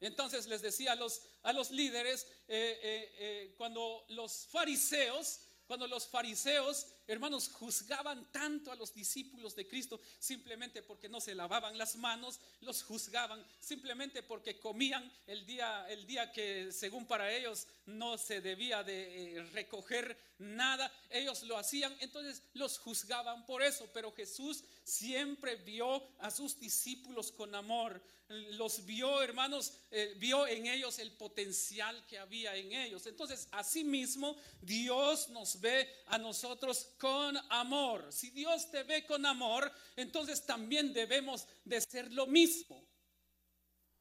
Entonces 0.00 0.46
les 0.46 0.62
decía 0.62 0.92
a 0.92 0.96
los, 0.96 1.22
a 1.42 1.52
los 1.52 1.70
líderes, 1.70 2.26
eh, 2.48 2.80
eh, 2.82 3.14
eh, 3.18 3.54
cuando 3.56 4.04
los 4.08 4.46
fariseos, 4.46 5.40
cuando 5.66 5.86
los 5.86 6.06
fariseos, 6.08 6.86
hermanos, 7.12 7.48
juzgaban 7.48 8.30
tanto 8.30 8.70
a 8.70 8.76
los 8.76 8.94
discípulos 8.94 9.56
de 9.56 9.66
Cristo 9.66 10.00
simplemente 10.18 10.82
porque 10.82 11.08
no 11.08 11.20
se 11.20 11.34
lavaban 11.34 11.76
las 11.76 11.96
manos, 11.96 12.38
los 12.60 12.82
juzgaban 12.84 13.44
simplemente 13.60 14.22
porque 14.22 14.58
comían 14.58 15.10
el 15.26 15.44
día, 15.44 15.86
el 15.88 16.06
día 16.06 16.30
que 16.30 16.70
según 16.72 17.06
para 17.06 17.32
ellos 17.32 17.66
no 17.86 18.16
se 18.16 18.40
debía 18.40 18.84
de 18.84 19.38
eh, 19.38 19.42
recoger 19.52 20.16
nada, 20.38 20.90
ellos 21.10 21.42
lo 21.42 21.58
hacían, 21.58 21.94
entonces 22.00 22.42
los 22.54 22.78
juzgaban 22.78 23.44
por 23.44 23.62
eso, 23.62 23.88
pero 23.92 24.12
Jesús 24.12 24.62
siempre 24.84 25.56
vio 25.56 26.02
a 26.20 26.30
sus 26.30 26.58
discípulos 26.58 27.32
con 27.32 27.54
amor, 27.54 28.00
los 28.30 28.86
vio, 28.86 29.22
hermanos, 29.22 29.72
eh, 29.90 30.14
vio 30.16 30.46
en 30.46 30.66
ellos 30.66 31.00
el 31.00 31.10
potencial 31.12 32.06
que 32.06 32.18
había 32.18 32.54
en 32.54 32.72
ellos. 32.72 33.04
Entonces, 33.06 33.48
asimismo, 33.50 34.36
Dios 34.62 35.30
nos 35.30 35.60
ve 35.60 35.88
a 36.06 36.16
nosotros 36.16 36.90
con 37.00 37.36
amor. 37.48 38.12
Si 38.12 38.30
Dios 38.30 38.70
te 38.70 38.82
ve 38.82 39.06
con 39.06 39.24
amor, 39.24 39.72
entonces 39.96 40.44
también 40.44 40.92
debemos 40.92 41.46
de 41.64 41.80
ser 41.80 42.12
lo 42.12 42.26
mismo. 42.26 42.86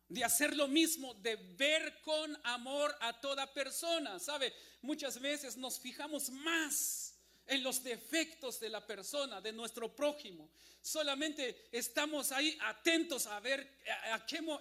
De 0.10 0.24
hacer 0.24 0.56
lo 0.56 0.68
mismo, 0.68 1.13
de 1.13 1.38
ver 1.38 2.01
con 2.01 2.38
amor 2.44 2.94
a 3.00 3.20
toda 3.22 3.51
persona. 3.53 4.20
¿Sabe? 4.20 4.53
Muchas 4.82 5.20
veces 5.22 5.56
nos 5.56 5.79
fijamos 5.79 6.29
más 6.29 7.15
en 7.48 7.63
los 7.63 7.82
defectos 7.84 8.60
de 8.60 8.70
la 8.70 8.86
persona, 8.86 9.39
de 9.39 9.53
nuestro 9.53 9.96
prójimo. 9.96 10.51
Solamente 10.82 11.70
estamos 11.72 12.34
ahí 12.34 12.58
atentos 12.62 13.27
a 13.27 13.39
ver 13.39 13.79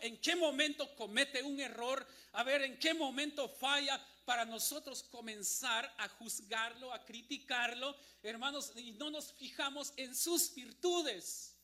en 0.01 0.21
qué 0.21 0.37
momento 0.37 0.95
comete 0.95 1.43
un 1.43 1.59
error, 1.59 2.07
a 2.33 2.45
ver 2.45 2.63
en 2.63 2.79
qué 2.79 2.95
momento 2.95 3.49
falla 3.49 4.01
para 4.29 4.45
nosotros 4.45 5.03
comenzar 5.05 5.91
a 5.97 6.07
juzgarlo, 6.07 6.93
a 6.93 7.03
criticarlo, 7.03 7.97
hermanos, 8.23 8.73
y 8.77 8.93
no 8.93 9.09
nos 9.09 9.33
fijamos 9.33 9.95
en 9.97 10.15
sus 10.15 10.55
virtudes. 10.55 11.57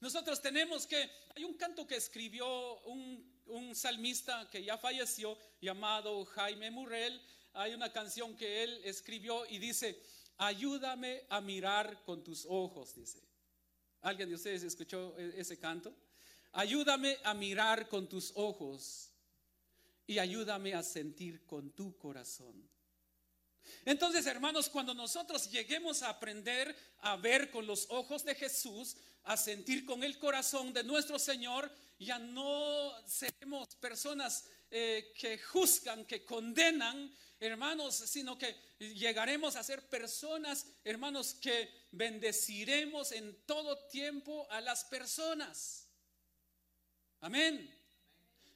Nosotros 0.00 0.42
tenemos 0.42 0.86
que, 0.86 1.10
hay 1.34 1.44
un 1.44 1.54
canto 1.54 1.86
que 1.86 1.96
escribió 1.96 2.78
un, 2.82 3.42
un 3.46 3.74
salmista 3.74 4.50
que 4.50 4.62
ya 4.62 4.76
falleció, 4.76 5.38
llamado 5.62 6.26
Jaime 6.26 6.70
Murrell, 6.70 7.18
hay 7.54 7.72
una 7.72 7.90
canción 7.90 8.36
que 8.36 8.64
él 8.64 8.82
escribió 8.84 9.46
y 9.46 9.58
dice, 9.58 9.98
ayúdame 10.36 11.22
a 11.30 11.40
mirar 11.40 12.02
con 12.04 12.22
tus 12.22 12.44
ojos, 12.46 12.94
dice. 12.94 13.22
¿Alguien 14.02 14.28
de 14.28 14.34
ustedes 14.34 14.62
escuchó 14.62 15.16
e- 15.16 15.40
ese 15.40 15.58
canto? 15.58 15.94
Ayúdame 16.52 17.16
a 17.24 17.32
mirar 17.32 17.88
con 17.88 18.06
tus 18.10 18.30
ojos 18.34 19.13
y 20.06 20.18
ayúdame 20.18 20.74
a 20.74 20.82
sentir 20.82 21.44
con 21.46 21.70
tu 21.70 21.96
corazón. 21.96 22.68
Entonces, 23.84 24.26
hermanos, 24.26 24.68
cuando 24.68 24.94
nosotros 24.94 25.50
lleguemos 25.50 26.02
a 26.02 26.10
aprender 26.10 26.74
a 26.98 27.16
ver 27.16 27.50
con 27.50 27.66
los 27.66 27.86
ojos 27.90 28.24
de 28.24 28.34
Jesús, 28.34 28.96
a 29.24 29.36
sentir 29.36 29.84
con 29.86 30.04
el 30.04 30.18
corazón 30.18 30.72
de 30.72 30.84
nuestro 30.84 31.18
Señor, 31.18 31.70
ya 31.98 32.18
no 32.18 32.92
seremos 33.06 33.74
personas 33.76 34.44
eh, 34.70 35.12
que 35.18 35.38
juzgan, 35.38 36.04
que 36.04 36.24
condenan, 36.24 37.10
hermanos, 37.40 37.94
sino 37.94 38.36
que 38.36 38.54
llegaremos 38.78 39.56
a 39.56 39.64
ser 39.64 39.88
personas, 39.88 40.66
hermanos, 40.82 41.34
que 41.34 41.86
bendeciremos 41.92 43.12
en 43.12 43.44
todo 43.46 43.86
tiempo 43.86 44.46
a 44.50 44.60
las 44.60 44.84
personas. 44.84 45.88
Amén. 47.20 47.83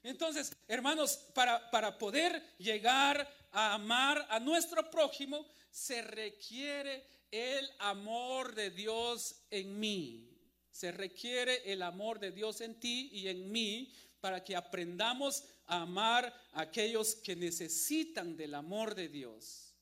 Entonces, 0.09 0.57
hermanos, 0.67 1.19
para, 1.35 1.71
para 1.71 1.99
poder 1.99 2.43
llegar 2.57 3.31
a 3.53 3.75
amar 3.75 4.27
a 4.31 4.41
nuestro 4.41 4.91
prójimo, 4.91 5.47
se 5.71 6.01
requiere 6.01 7.05
el 7.31 7.71
amor 7.79 8.55
de 8.55 8.71
Dios 8.71 9.37
en 9.51 9.79
mí. 9.79 10.35
Se 10.71 10.93
requiere 10.93 11.71
el 11.71 11.83
amor 11.83 12.19
de 12.21 12.33
Dios 12.33 12.63
en 12.63 12.81
ti 12.81 13.11
y 13.13 13.29
en 13.29 13.53
mí 13.53 13.93
para 14.21 14.43
que 14.43 14.57
aprendamos 14.57 15.45
a 15.67 15.83
amar 15.83 16.35
a 16.53 16.63
aquellos 16.63 17.17
que 17.17 17.37
necesitan 17.37 18.35
del 18.35 18.55
amor 18.55 18.95
de 18.95 19.09
Dios. 19.09 19.75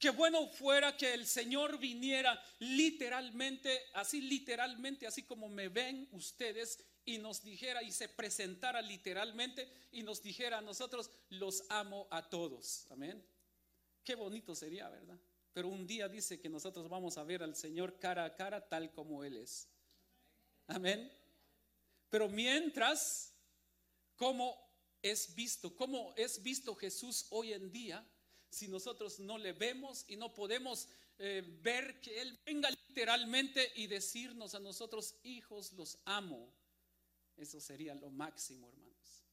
Qué 0.00 0.10
bueno 0.10 0.48
fuera 0.48 0.96
que 0.96 1.14
el 1.14 1.26
Señor 1.26 1.78
viniera 1.78 2.42
literalmente, 2.58 3.82
así 3.94 4.22
literalmente, 4.22 5.06
así 5.06 5.22
como 5.22 5.48
me 5.48 5.68
ven 5.68 6.08
ustedes, 6.10 6.82
y 7.04 7.18
nos 7.18 7.42
dijera 7.42 7.82
y 7.82 7.92
se 7.92 8.08
presentara 8.08 8.82
literalmente 8.82 9.70
y 9.92 10.02
nos 10.02 10.22
dijera 10.22 10.58
a 10.58 10.62
nosotros, 10.62 11.10
los 11.30 11.64
amo 11.68 12.06
a 12.10 12.28
todos. 12.28 12.86
Amén. 12.90 13.24
Qué 14.04 14.14
bonito 14.14 14.54
sería, 14.54 14.88
¿verdad? 14.88 15.18
Pero 15.52 15.68
un 15.68 15.86
día 15.86 16.08
dice 16.08 16.40
que 16.40 16.48
nosotros 16.48 16.88
vamos 16.88 17.18
a 17.18 17.24
ver 17.24 17.42
al 17.42 17.56
Señor 17.56 17.98
cara 17.98 18.24
a 18.24 18.34
cara 18.34 18.68
tal 18.68 18.92
como 18.92 19.24
Él 19.24 19.36
es. 19.36 19.68
Amén. 20.68 21.10
Pero 22.08 22.28
mientras, 22.28 23.32
¿cómo 24.16 24.56
es 25.02 25.34
visto? 25.34 25.74
¿Cómo 25.74 26.14
es 26.16 26.42
visto 26.42 26.74
Jesús 26.74 27.26
hoy 27.30 27.52
en 27.52 27.70
día? 27.72 28.06
Si 28.48 28.68
nosotros 28.68 29.18
no 29.18 29.38
le 29.38 29.52
vemos 29.52 30.04
y 30.08 30.16
no 30.16 30.32
podemos 30.32 30.88
eh, 31.18 31.42
ver 31.62 32.00
que 32.00 32.20
Él 32.20 32.38
venga 32.44 32.70
literalmente 32.70 33.72
y 33.76 33.86
decirnos 33.86 34.54
a 34.54 34.60
nosotros, 34.60 35.16
hijos, 35.22 35.72
los 35.72 35.98
amo. 36.04 36.52
Eso 37.40 37.58
sería 37.58 37.94
lo 37.94 38.10
máximo, 38.10 38.68
hermanos. 38.68 39.24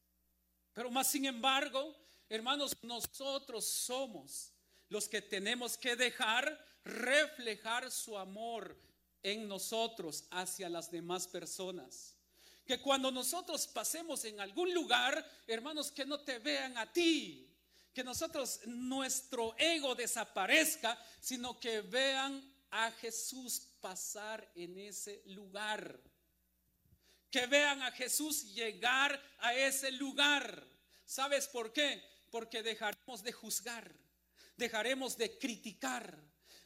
Pero 0.74 0.90
más 0.90 1.12
sin 1.12 1.26
embargo, 1.26 1.94
hermanos, 2.30 2.78
nosotros 2.82 3.66
somos 3.66 4.54
los 4.88 5.10
que 5.10 5.22
tenemos 5.22 5.78
que 5.78 5.98
dejar 5.98 6.66
reflejar 6.86 7.92
su 7.92 8.18
amor 8.18 8.80
en 9.22 9.46
nosotros 9.46 10.24
hacia 10.32 10.70
las 10.70 10.90
demás 10.90 11.28
personas. 11.28 12.16
Que 12.66 12.82
cuando 12.82 13.12
nosotros 13.12 13.68
pasemos 13.68 14.24
en 14.24 14.40
algún 14.40 14.74
lugar, 14.74 15.30
hermanos, 15.46 15.92
que 15.92 16.06
no 16.06 16.22
te 16.22 16.40
vean 16.40 16.78
a 16.78 16.90
ti, 16.92 17.54
que 17.94 18.06
nosotros, 18.06 18.62
nuestro 18.68 19.54
ego 19.58 19.96
desaparezca, 19.96 20.98
sino 21.20 21.60
que 21.60 21.82
vean 21.82 22.42
a 22.70 22.90
Jesús 22.92 23.68
pasar 23.82 24.50
en 24.56 24.78
ese 24.78 25.24
lugar. 25.26 26.00
Que 27.30 27.46
vean 27.46 27.82
a 27.82 27.92
Jesús 27.92 28.54
llegar 28.54 29.22
a 29.40 29.54
ese 29.54 29.92
lugar. 29.92 30.66
¿Sabes 31.06 31.48
por 31.48 31.72
qué? 31.74 32.04
Porque 32.32 32.64
dejaremos 32.64 33.24
de 33.24 33.32
juzgar, 33.32 33.92
dejaremos 34.58 35.18
de 35.18 35.38
criticar, 35.38 36.18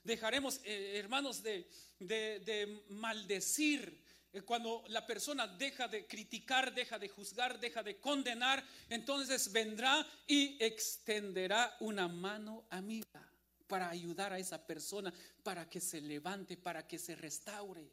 dejaremos, 0.04 0.60
eh, 0.64 0.98
hermanos, 0.98 1.44
de, 1.44 1.70
de, 2.00 2.40
de 2.40 2.84
maldecir. 2.90 4.04
Eh, 4.34 4.42
Cuando 4.42 4.84
la 4.88 5.06
persona 5.06 5.46
deja 5.48 5.88
de 5.88 6.08
criticar, 6.08 6.74
deja 6.74 6.98
de 6.98 7.10
juzgar, 7.10 7.60
deja 7.60 7.84
de 7.84 8.00
condenar, 8.00 8.66
entonces 8.90 9.52
vendrá 9.52 10.08
y 10.26 10.58
extenderá 10.64 11.76
una 11.82 12.08
mano 12.08 12.66
amiga 12.70 13.32
para 13.68 13.90
ayudar 13.90 14.34
a 14.34 14.40
esa 14.40 14.66
persona, 14.66 15.14
para 15.44 15.70
que 15.70 15.80
se 15.80 16.02
levante, 16.02 16.58
para 16.58 16.88
que 16.88 16.98
se 16.98 17.16
restaure. 17.16 17.90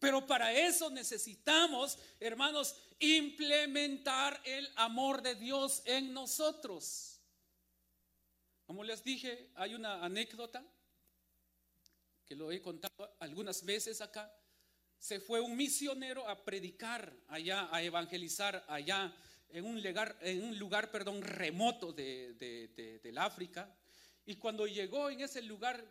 Pero 0.00 0.26
para 0.26 0.52
eso 0.52 0.88
necesitamos, 0.90 1.98
hermanos, 2.18 2.74
implementar 2.98 4.40
el 4.44 4.68
amor 4.76 5.20
de 5.22 5.34
Dios 5.34 5.82
en 5.84 6.12
nosotros. 6.14 7.20
Como 8.64 8.82
les 8.82 9.04
dije, 9.04 9.50
hay 9.56 9.74
una 9.74 10.02
anécdota 10.02 10.64
que 12.24 12.34
lo 12.34 12.50
he 12.50 12.62
contado 12.62 13.14
algunas 13.20 13.62
veces 13.64 14.00
acá. 14.00 14.32
Se 14.98 15.20
fue 15.20 15.40
un 15.40 15.54
misionero 15.56 16.26
a 16.28 16.44
predicar 16.44 17.14
allá, 17.28 17.68
a 17.70 17.82
evangelizar 17.82 18.64
allá 18.68 19.14
en 19.50 19.64
un 19.66 19.82
lugar, 19.82 20.16
en 20.22 20.44
un 20.44 20.58
lugar 20.58 20.90
perdón, 20.90 21.20
remoto 21.20 21.92
de, 21.92 22.34
de- 22.34 22.68
de- 22.68 22.98
del 23.00 23.18
África. 23.18 23.76
Y 24.24 24.36
cuando 24.36 24.66
llegó 24.66 25.10
en 25.10 25.20
ese 25.20 25.42
lugar 25.42 25.84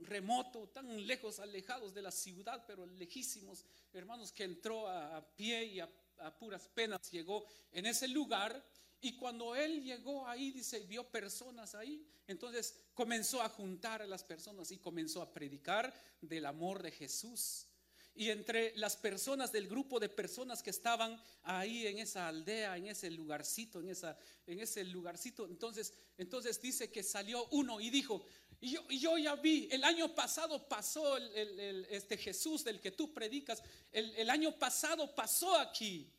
remoto, 0.00 0.68
tan 0.68 1.06
lejos, 1.06 1.38
alejados 1.40 1.94
de 1.94 2.02
la 2.02 2.10
ciudad, 2.10 2.64
pero 2.66 2.86
lejísimos, 2.86 3.64
hermanos, 3.92 4.32
que 4.32 4.44
entró 4.44 4.88
a, 4.88 5.24
pie 5.36 5.64
y 5.64 5.80
a, 5.80 5.88
a 6.18 6.36
puras 6.38 6.68
penas 6.68 7.10
llegó 7.10 7.44
en 7.72 7.86
ese 7.86 8.08
lugar. 8.08 8.64
Y 9.00 9.16
cuando 9.16 9.56
él 9.56 9.82
llegó 9.82 10.26
ahí, 10.26 10.50
dice, 10.50 10.80
vio 10.80 11.04
personas 11.04 11.74
ahí, 11.74 12.06
entonces 12.26 12.76
comenzó 12.94 13.42
a 13.42 13.48
juntar 13.48 14.02
a 14.02 14.06
las 14.06 14.22
personas 14.22 14.70
y 14.70 14.78
comenzó 14.78 15.22
a 15.22 15.32
predicar 15.32 15.94
del 16.20 16.46
amor 16.46 16.82
de 16.82 16.90
Jesús. 16.90 17.66
Y 18.14 18.30
entre 18.30 18.76
las 18.76 18.96
personas 18.96 19.52
del 19.52 19.68
grupo 19.68 20.00
de 20.00 20.08
personas 20.08 20.62
que 20.62 20.70
estaban 20.70 21.20
ahí 21.42 21.86
en 21.86 21.98
esa 21.98 22.28
aldea, 22.28 22.76
en 22.76 22.86
ese 22.86 23.10
lugarcito, 23.10 23.80
en, 23.80 23.88
esa, 23.90 24.18
en 24.46 24.60
ese 24.60 24.84
lugarcito, 24.84 25.46
entonces, 25.46 25.92
entonces 26.18 26.60
dice 26.60 26.90
que 26.90 27.02
salió 27.02 27.46
uno 27.50 27.80
y 27.80 27.90
dijo, 27.90 28.24
yo, 28.60 28.86
yo 28.90 29.16
ya 29.16 29.36
vi, 29.36 29.68
el 29.70 29.84
año 29.84 30.14
pasado 30.14 30.68
pasó 30.68 31.16
el, 31.16 31.86
este 31.90 32.16
Jesús 32.18 32.62
del 32.64 32.80
que 32.80 32.90
tú 32.90 33.14
predicas, 33.14 33.62
el, 33.90 34.14
el 34.16 34.28
año 34.28 34.58
pasado 34.58 35.14
pasó 35.14 35.58
aquí. 35.58 36.12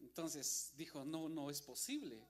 Entonces 0.00 0.72
dijo, 0.76 1.04
no, 1.04 1.28
no 1.28 1.50
es 1.50 1.60
posible. 1.60 2.24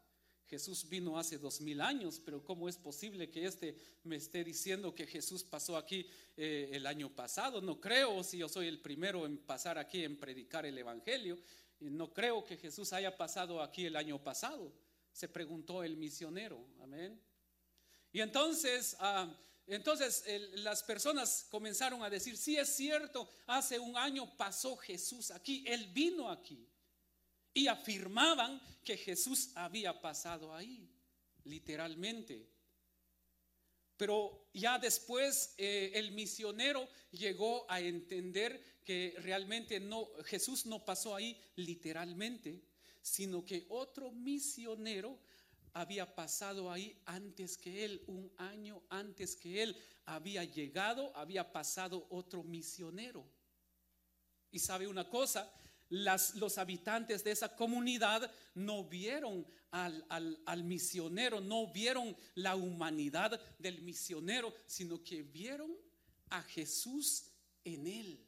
Jesús 0.48 0.88
vino 0.88 1.18
hace 1.18 1.36
dos 1.36 1.60
mil 1.60 1.80
años, 1.80 2.20
pero 2.24 2.42
¿cómo 2.42 2.68
es 2.68 2.78
posible 2.78 3.28
que 3.28 3.44
este 3.44 3.76
me 4.04 4.16
esté 4.16 4.42
diciendo 4.42 4.94
que 4.94 5.06
Jesús 5.06 5.44
pasó 5.44 5.76
aquí 5.76 6.08
eh, 6.36 6.70
el 6.72 6.86
año 6.86 7.10
pasado? 7.14 7.60
No 7.60 7.78
creo, 7.80 8.24
si 8.24 8.38
yo 8.38 8.48
soy 8.48 8.66
el 8.66 8.80
primero 8.80 9.26
en 9.26 9.36
pasar 9.36 9.76
aquí 9.76 10.04
en 10.04 10.16
predicar 10.16 10.64
el 10.64 10.78
Evangelio, 10.78 11.38
y 11.80 11.90
no 11.90 12.12
creo 12.12 12.44
que 12.44 12.56
Jesús 12.56 12.92
haya 12.92 13.16
pasado 13.16 13.62
aquí 13.62 13.84
el 13.84 13.94
año 13.94 14.22
pasado, 14.22 14.72
se 15.12 15.28
preguntó 15.28 15.84
el 15.84 15.96
misionero, 15.96 16.64
amén. 16.80 17.20
Y 18.10 18.20
entonces, 18.20 18.96
ah, 19.00 19.30
entonces 19.66 20.24
las 20.54 20.82
personas 20.82 21.46
comenzaron 21.50 22.02
a 22.02 22.08
decir, 22.08 22.38
sí 22.38 22.56
es 22.56 22.74
cierto, 22.74 23.28
hace 23.46 23.78
un 23.78 23.96
año 23.98 24.34
pasó 24.36 24.76
Jesús 24.78 25.30
aquí, 25.30 25.62
Él 25.66 25.88
vino 25.92 26.30
aquí 26.30 26.66
y 27.54 27.66
afirmaban 27.66 28.60
que 28.84 28.96
Jesús 28.96 29.50
había 29.54 30.00
pasado 30.00 30.54
ahí, 30.54 30.88
literalmente. 31.44 32.48
Pero 33.96 34.48
ya 34.54 34.78
después 34.78 35.54
eh, 35.58 35.90
el 35.94 36.12
misionero 36.12 36.88
llegó 37.10 37.68
a 37.70 37.80
entender 37.80 38.80
que 38.84 39.16
realmente 39.18 39.80
no, 39.80 40.08
Jesús 40.24 40.66
no 40.66 40.84
pasó 40.84 41.16
ahí 41.16 41.36
literalmente, 41.56 42.62
sino 43.02 43.44
que 43.44 43.66
otro 43.68 44.12
misionero 44.12 45.18
había 45.72 46.14
pasado 46.14 46.70
ahí 46.70 46.96
antes 47.04 47.58
que 47.58 47.84
él, 47.84 48.02
un 48.06 48.32
año 48.36 48.82
antes 48.88 49.36
que 49.36 49.62
él 49.62 49.76
había 50.06 50.44
llegado, 50.44 51.14
había 51.16 51.52
pasado 51.52 52.06
otro 52.10 52.42
misionero. 52.42 53.26
Y 54.50 54.60
sabe 54.60 54.86
una 54.86 55.08
cosa, 55.08 55.52
los 55.90 56.58
habitantes 56.58 57.24
de 57.24 57.30
esa 57.30 57.54
comunidad 57.54 58.30
no 58.54 58.84
vieron 58.84 59.46
al, 59.70 60.04
al, 60.46 60.64
misionero, 60.64 61.40
no 61.40 61.72
vieron 61.72 62.16
la 62.34 62.56
humanidad 62.56 63.40
del 63.58 63.82
misionero, 63.82 64.54
sino 64.66 65.02
que 65.02 65.22
vieron 65.22 65.70
a 66.30 66.42
Jesús 66.42 67.30
en 67.64 67.86
él. 67.86 68.26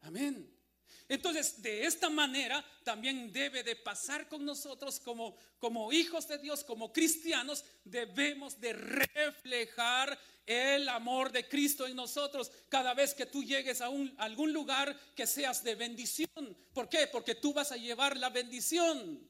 Amén. 0.00 0.61
Entonces, 1.08 1.60
de 1.62 1.84
esta 1.84 2.08
manera 2.08 2.64
también 2.84 3.32
debe 3.32 3.62
de 3.62 3.76
pasar 3.76 4.28
con 4.28 4.44
nosotros 4.44 4.98
como, 5.00 5.36
como 5.58 5.92
hijos 5.92 6.26
de 6.28 6.38
Dios, 6.38 6.64
como 6.64 6.92
cristianos, 6.92 7.64
debemos 7.84 8.60
de 8.60 8.72
reflejar 8.72 10.18
el 10.46 10.88
amor 10.88 11.30
de 11.30 11.48
Cristo 11.48 11.86
en 11.86 11.96
nosotros. 11.96 12.50
Cada 12.68 12.94
vez 12.94 13.14
que 13.14 13.26
tú 13.26 13.44
llegues 13.44 13.80
a, 13.80 13.88
un, 13.88 14.14
algún 14.18 14.52
lugar 14.52 14.98
que 15.14 15.26
seas 15.26 15.62
de 15.62 15.74
bendición. 15.74 16.56
¿Por 16.72 16.88
qué? 16.88 17.06
Porque 17.06 17.34
tú 17.34 17.52
vas 17.52 17.72
a 17.72 17.76
llevar 17.76 18.16
la 18.16 18.30
bendición. 18.30 19.28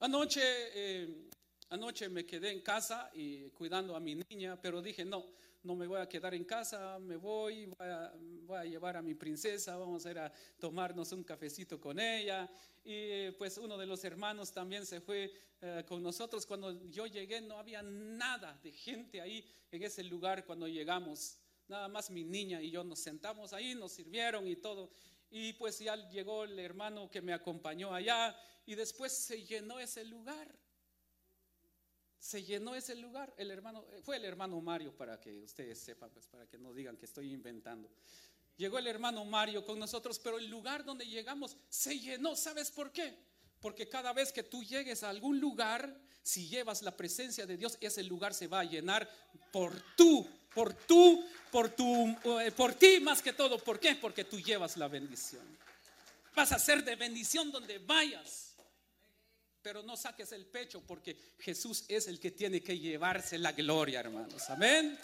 Anoche, 0.00 0.42
eh, 0.42 1.28
anoche 1.70 2.08
me 2.08 2.26
quedé 2.26 2.50
en 2.50 2.60
casa 2.60 3.10
y 3.14 3.48
cuidando 3.50 3.96
a 3.96 4.00
mi 4.00 4.14
niña, 4.14 4.60
pero 4.60 4.82
dije, 4.82 5.04
no, 5.04 5.26
no 5.66 5.74
me 5.74 5.86
voy 5.88 6.00
a 6.00 6.08
quedar 6.08 6.32
en 6.34 6.44
casa, 6.44 6.98
me 7.00 7.16
voy, 7.16 7.66
voy 7.66 8.56
a, 8.56 8.64
llevar 8.64 8.96
a 8.96 9.02
mi 9.02 9.14
princesa, 9.14 9.76
vamos 9.76 10.06
a 10.06 10.10
ir 10.12 10.18
a 10.18 10.32
tomarnos 10.60 11.10
un 11.10 11.24
cafecito 11.24 11.80
con 11.80 11.98
ella. 11.98 12.48
Y 12.84 13.32
pues 13.32 13.58
uno 13.58 13.76
de 13.76 13.84
los 13.84 14.04
hermanos 14.04 14.52
también 14.52 14.86
se 14.86 15.00
fue 15.00 15.32
eh, 15.60 15.84
con 15.86 16.02
nosotros. 16.02 16.46
Cuando 16.46 16.88
yo 16.88 17.06
llegué 17.06 17.40
no 17.40 17.58
había 17.58 17.82
nada 17.82 18.58
de 18.62 18.70
gente 18.70 19.20
ahí 19.20 19.44
en 19.72 19.82
ese 19.82 20.04
lugar 20.04 20.44
cuando 20.46 20.68
llegamos. 20.68 21.38
Nada 21.66 21.88
más 21.88 22.10
mi 22.10 22.22
niña 22.22 22.62
y 22.62 22.70
yo 22.70 22.84
nos 22.84 23.00
sentamos 23.00 23.52
ahí, 23.52 23.74
nos 23.74 23.90
sirvieron 23.90 24.46
y 24.46 24.54
todo. 24.54 24.92
Y 25.32 25.54
pues 25.54 25.80
ya 25.80 25.96
llegó 26.10 26.44
el 26.44 26.56
hermano 26.60 27.10
que 27.10 27.20
me 27.20 27.32
acompañó 27.32 27.92
allá 27.92 28.36
y 28.64 28.76
después 28.76 29.12
se 29.12 29.42
llenó 29.42 29.80
ese 29.80 30.04
lugar 30.04 30.48
se 32.26 32.42
llenó 32.42 32.74
ese 32.74 32.96
lugar. 32.96 33.32
El 33.36 33.52
hermano, 33.52 33.84
eh, 33.92 34.00
fue 34.02 34.16
el 34.16 34.24
hermano 34.24 34.60
Mario, 34.60 34.92
para 34.92 35.20
que 35.20 35.40
ustedes 35.42 35.78
sepan, 35.78 36.10
pues 36.10 36.26
para 36.26 36.46
que 36.46 36.58
no 36.58 36.74
digan 36.74 36.96
que 36.96 37.06
estoy 37.06 37.32
inventando. 37.32 37.88
Llegó 38.56 38.78
el 38.78 38.88
hermano 38.88 39.24
Mario 39.24 39.64
con 39.64 39.78
nosotros, 39.78 40.18
pero 40.18 40.38
el 40.38 40.48
lugar 40.48 40.84
donde 40.84 41.06
llegamos 41.06 41.56
se 41.68 42.00
llenó. 42.00 42.34
¿Sabes 42.34 42.72
por 42.72 42.90
qué? 42.90 43.14
Porque 43.60 43.88
cada 43.88 44.12
vez 44.12 44.32
que 44.32 44.42
tú 44.42 44.64
llegues 44.64 45.04
a 45.04 45.10
algún 45.10 45.38
lugar, 45.38 45.96
si 46.22 46.48
llevas 46.48 46.82
la 46.82 46.96
presencia 46.96 47.46
de 47.46 47.56
Dios, 47.56 47.78
ese 47.80 48.02
lugar 48.02 48.34
se 48.34 48.48
va 48.48 48.60
a 48.60 48.64
llenar 48.64 49.08
por 49.52 49.80
tú, 49.96 50.26
por 50.52 50.74
tú, 50.74 51.24
por 51.52 51.68
tu, 51.68 52.08
eh, 52.40 52.50
por 52.50 52.74
ti 52.74 52.98
más 52.98 53.22
que 53.22 53.34
todo. 53.34 53.58
¿Por 53.58 53.78
qué? 53.78 53.94
Porque 53.94 54.24
tú 54.24 54.40
llevas 54.40 54.76
la 54.76 54.88
bendición. 54.88 55.44
Vas 56.34 56.50
a 56.50 56.58
ser 56.58 56.82
de 56.82 56.96
bendición 56.96 57.52
donde 57.52 57.78
vayas 57.78 58.45
pero 59.66 59.82
no 59.82 59.96
saques 59.96 60.30
el 60.30 60.46
pecho 60.46 60.80
porque 60.86 61.16
Jesús 61.40 61.84
es 61.88 62.06
el 62.06 62.20
que 62.20 62.30
tiene 62.30 62.62
que 62.62 62.78
llevarse 62.78 63.36
la 63.36 63.50
gloria, 63.50 63.98
hermanos. 63.98 64.48
Amén. 64.48 64.96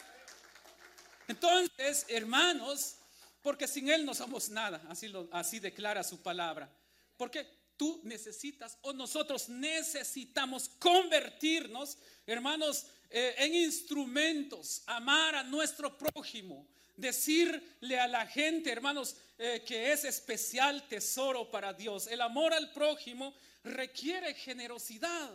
Entonces, 1.26 2.06
hermanos, 2.08 2.94
porque 3.42 3.66
sin 3.66 3.88
Él 3.88 4.06
no 4.06 4.14
somos 4.14 4.50
nada, 4.50 4.80
así, 4.88 5.08
lo, 5.08 5.28
así 5.32 5.58
declara 5.58 6.04
su 6.04 6.22
palabra. 6.22 6.70
Porque 7.16 7.44
tú 7.76 8.02
necesitas 8.04 8.78
o 8.82 8.92
nosotros 8.92 9.48
necesitamos 9.48 10.68
convertirnos, 10.78 11.98
hermanos, 12.24 12.86
eh, 13.10 13.34
en 13.38 13.56
instrumentos, 13.56 14.84
amar 14.86 15.34
a 15.34 15.42
nuestro 15.42 15.98
prójimo, 15.98 16.68
decirle 16.96 17.98
a 17.98 18.06
la 18.06 18.28
gente, 18.28 18.70
hermanos, 18.70 19.16
eh, 19.38 19.64
que 19.66 19.90
es 19.90 20.04
especial 20.04 20.86
tesoro 20.86 21.50
para 21.50 21.72
Dios. 21.72 22.06
El 22.06 22.20
amor 22.20 22.54
al 22.54 22.72
prójimo 22.72 23.34
requiere 23.64 24.34
generosidad. 24.34 25.30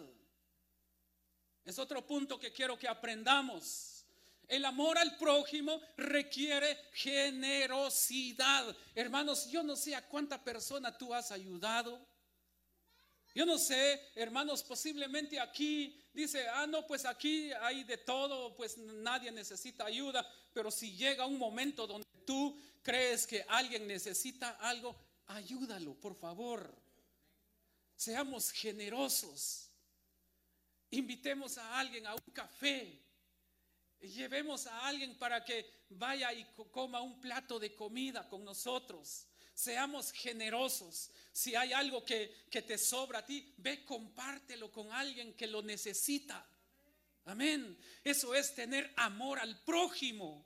Es 1.65 1.77
otro 1.79 2.05
punto 2.05 2.39
que 2.39 2.51
quiero 2.51 2.77
que 2.77 2.87
aprendamos. 2.87 4.05
El 4.47 4.63
amor 4.63 4.97
al 4.97 5.17
prójimo 5.17 5.81
requiere 5.97 6.77
generosidad. 6.93 8.75
Hermanos, 8.95 9.49
yo 9.51 9.61
no 9.61 9.75
sé 9.75 9.93
a 9.93 10.07
cuánta 10.07 10.41
persona 10.41 10.97
tú 10.97 11.13
has 11.13 11.31
ayudado. 11.31 11.99
Yo 13.35 13.45
no 13.45 13.57
sé, 13.57 14.01
hermanos, 14.15 14.63
posiblemente 14.63 15.39
aquí 15.39 16.01
dice, 16.13 16.47
ah, 16.47 16.65
no, 16.65 16.87
pues 16.87 17.05
aquí 17.05 17.51
hay 17.53 17.83
de 17.83 17.97
todo, 17.97 18.55
pues 18.55 18.77
nadie 18.77 19.31
necesita 19.31 19.85
ayuda, 19.85 20.27
pero 20.53 20.71
si 20.71 20.95
llega 20.95 21.27
un 21.27 21.37
momento 21.37 21.85
donde 21.85 22.07
tú 22.25 22.57
crees 22.81 23.27
que 23.27 23.45
alguien 23.47 23.85
necesita 23.85 24.51
algo, 24.61 24.95
ayúdalo, 25.27 25.93
por 25.93 26.15
favor. 26.15 26.86
Seamos 27.97 28.51
generosos. 28.51 29.71
Invitemos 30.91 31.57
a 31.57 31.79
alguien 31.79 32.05
a 32.05 32.13
un 32.13 32.31
café. 32.31 33.01
Llevemos 33.99 34.67
a 34.67 34.87
alguien 34.87 35.17
para 35.17 35.43
que 35.43 35.65
vaya 35.89 36.31
y 36.31 36.45
coma 36.71 37.01
un 37.01 37.19
plato 37.19 37.59
de 37.59 37.73
comida 37.73 38.29
con 38.29 38.45
nosotros. 38.45 39.25
Seamos 39.51 40.11
generosos. 40.11 41.09
Si 41.31 41.55
hay 41.55 41.73
algo 41.73 42.05
que, 42.05 42.45
que 42.51 42.61
te 42.61 42.77
sobra 42.77 43.19
a 43.19 43.25
ti, 43.25 43.55
ve, 43.57 43.83
compártelo 43.83 44.71
con 44.71 44.91
alguien 44.91 45.33
que 45.33 45.47
lo 45.47 45.63
necesita. 45.63 46.47
Amén. 47.25 47.75
Eso 48.03 48.35
es 48.35 48.53
tener 48.53 48.93
amor 48.95 49.39
al 49.39 49.59
prójimo. 49.63 50.45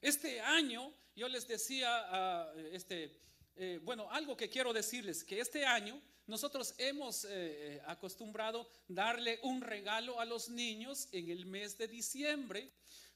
Este 0.00 0.40
año, 0.40 0.94
yo 1.16 1.26
les 1.26 1.48
decía, 1.48 2.52
este, 2.70 3.20
eh, 3.56 3.80
bueno, 3.82 4.08
algo 4.12 4.36
que 4.36 4.48
quiero 4.48 4.72
decirles, 4.72 5.24
que 5.24 5.40
este 5.40 5.66
año 5.66 6.00
nosotros 6.26 6.74
hemos 6.78 7.24
eh, 7.24 7.28
eh, 7.30 7.82
acostumbrado 7.86 8.68
darle 8.86 9.40
un 9.42 9.60
regalo 9.60 10.20
a 10.20 10.24
los 10.24 10.48
niños 10.48 11.08
en 11.12 11.30
el 11.30 11.46
mes 11.46 11.76
de 11.78 11.88
diciembre, 11.88 12.70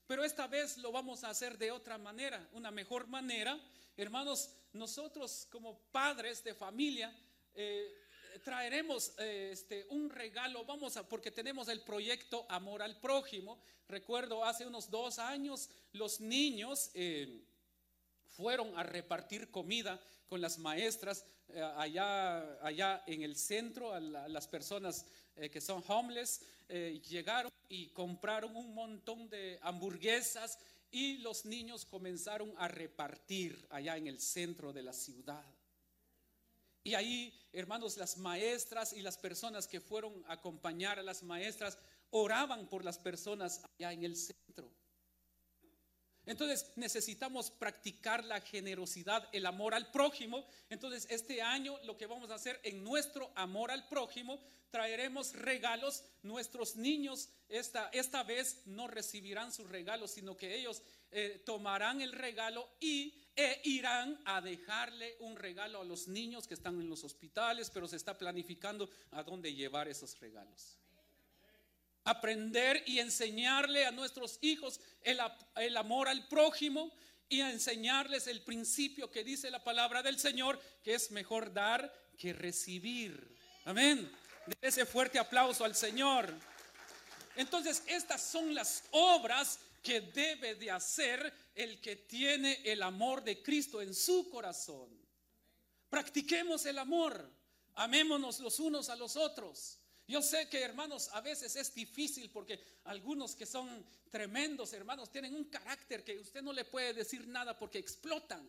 pero 0.07 0.25
esta 0.25 0.47
vez 0.47 0.77
lo 0.79 0.92
vamos 0.92 1.23
a 1.23 1.31
hacer 1.31 1.57
de 1.57 1.71
otra 1.71 1.99
manera, 1.99 2.49
una 2.53 2.71
mejor 2.71 3.07
manera. 3.07 3.59
Hermanos, 3.97 4.51
nosotros 4.73 5.47
como 5.51 5.79
padres 5.92 6.42
de 6.42 6.55
familia 6.55 7.16
eh, 7.55 7.95
traeremos 8.45 9.12
este, 9.19 9.87
un 9.90 10.11
regalo, 10.11 10.64
vamos 10.64 10.97
a, 10.97 11.09
porque 11.09 11.31
tenemos 11.31 11.69
el 11.69 11.83
proyecto 11.83 12.45
Amor 12.49 12.83
al 12.83 12.99
Prójimo. 13.01 13.59
Recuerdo 13.88 14.45
hace 14.45 14.66
unos 14.66 14.90
dos 14.90 15.19
años 15.19 15.71
los 15.92 16.21
niños 16.21 16.90
fueron 18.37 18.77
a 18.79 18.83
repartir 18.83 19.51
comida 19.51 20.01
con 20.29 20.40
las 20.40 20.59
maestras 20.59 21.25
eh, 21.49 21.62
allá, 21.77 22.64
allá 22.64 23.03
en 23.07 23.22
el 23.22 23.37
centro, 23.37 23.92
a, 23.92 24.01
las 24.01 24.49
personas 24.49 25.07
eh, 25.37 25.49
que 25.49 25.61
son 25.61 25.83
homeless, 25.87 26.42
eh, 26.68 27.01
llegaron 27.09 27.53
y 27.68 27.88
compraron 27.88 28.57
un 28.57 28.75
montón 28.75 29.29
de 29.29 29.59
hamburguesas 29.62 30.59
y 30.90 31.18
los 31.18 31.44
niños 31.44 31.85
comenzaron 31.85 32.53
a 32.59 32.68
repartir 32.68 33.66
allá 33.70 33.96
en 33.96 34.07
el 34.07 34.20
centro 34.20 34.72
de 34.72 34.83
la 34.83 34.92
ciudad. 34.92 35.44
Y 36.85 36.94
ahí, 36.94 37.33
hermanos, 37.53 37.96
las 37.96 38.16
maestras 38.18 38.92
y 38.92 39.03
las 39.03 39.18
personas 39.18 39.66
que 39.66 39.81
fueron 39.81 40.25
a 40.29 40.35
acompañar 40.35 40.99
a 40.99 41.03
las 41.03 41.22
maestras 41.22 41.79
oraban 42.11 42.68
por 42.68 42.85
las 42.85 42.99
personas 42.99 43.62
allá 43.77 43.92
en 43.92 44.05
el 44.05 44.16
centro. 44.16 44.70
Entonces 46.27 46.73
necesitamos 46.75 47.53
practicar 47.53 48.25
la 48.25 48.41
generosidad, 48.41 49.29
el 49.33 49.47
amor 49.47 49.75
al 49.75 49.93
prójimo. 49.93 50.45
Entonces 50.69 51.07
este 51.09 51.41
año 51.41 51.79
lo 51.85 51.97
que 51.97 52.07
vamos 52.07 52.31
a 52.31 52.35
hacer 52.35 52.61
en 52.65 52.83
nuestro 52.83 53.31
amor 53.37 53.71
al 53.71 53.87
prójimo, 53.89 54.41
traeremos 54.71 55.33
regalos. 55.35 56.03
Nuestros 56.23 56.75
niños 56.75 57.29
esta, 57.49 57.89
esta 57.93 58.25
vez 58.25 58.62
no 58.67 58.89
recibirán 58.89 59.53
sus 59.53 59.69
regalos, 59.69 60.11
sino 60.11 60.37
que 60.37 60.57
ellos 60.57 60.83
eh, 61.12 61.43
tomarán 61.47 62.01
el 62.01 62.12
regalo 62.12 62.69
y 62.81 63.15
e 63.37 63.61
irán 63.65 64.21
a 64.25 64.41
dejarle 64.41 65.15
un 65.21 65.37
regalo 65.37 65.83
a 65.83 65.85
los 65.85 66.09
niños 66.09 66.47
que 66.47 66.55
están 66.55 66.81
en 66.81 66.89
los 66.89 67.05
hospitales, 67.05 67.71
pero 67.71 67.87
se 67.87 67.97
está 67.97 68.17
planificando 68.17 68.89
a 69.11 69.23
dónde 69.23 69.55
llevar 69.55 69.89
esos 69.89 70.19
regalos 70.19 70.79
aprender 72.07 72.85
y 72.87 73.01
enseñarle 73.01 73.85
a 73.85 73.90
nuestros 73.90 74.38
hijos 74.40 74.81
el, 75.03 75.77
amor 75.77 76.09
al 76.09 76.27
prójimo 76.29 76.92
y 77.29 77.40
a 77.40 77.51
enseñarles 77.51 78.29
el 78.29 78.42
principio 78.42 79.11
que 79.11 79.25
dice 79.25 79.51
la 79.51 79.62
palabra 79.62 80.03
del 80.03 80.19
Señor, 80.19 80.61
que 80.85 80.95
es 80.95 81.11
mejor 81.11 81.53
dar 81.53 81.92
que 82.16 82.33
recibir. 82.33 83.37
Amén. 83.64 84.11
ese 84.62 84.87
fuerte 84.87 85.19
aplauso 85.19 85.64
al 85.64 85.75
Señor. 85.75 86.33
Entonces, 87.35 87.83
estas 87.88 88.23
son 88.23 88.55
las 88.55 88.85
obras 88.92 89.59
que 89.83 90.01
debe 90.01 90.55
de 90.55 90.71
hacer 90.71 91.33
el 91.57 91.81
que 91.81 91.97
tiene 91.97 92.61
el 92.64 92.85
amor 92.85 93.25
de 93.25 93.42
Cristo 93.42 93.83
en 93.83 93.92
su 93.92 94.31
corazón. 94.31 94.88
Practiquemos 95.90 96.64
el 96.66 96.79
amor. 96.79 97.29
Amémonos 97.75 98.38
los 98.38 98.61
unos 98.61 98.88
a 98.88 98.97
los 98.97 99.16
otros. 99.16 99.81
Yo 100.09 100.23
sé 100.23 100.49
que 100.49 100.62
hermanos 100.62 101.09
a 101.12 101.21
veces 101.21 101.57
es 101.57 101.75
difícil 101.75 102.31
porque 102.31 102.62
algunos 102.85 103.35
que 103.35 103.45
son 103.45 103.85
tremendos 104.11 104.73
hermanos 104.73 105.11
tienen 105.11 105.35
un 105.35 105.45
carácter 105.45 106.05
que 106.05 106.19
usted 106.19 106.42
no 106.42 106.53
le 106.53 106.64
puede 106.64 106.95
decir 106.95 107.27
nada 107.27 107.59
porque 107.59 107.79
explotan. 107.79 108.49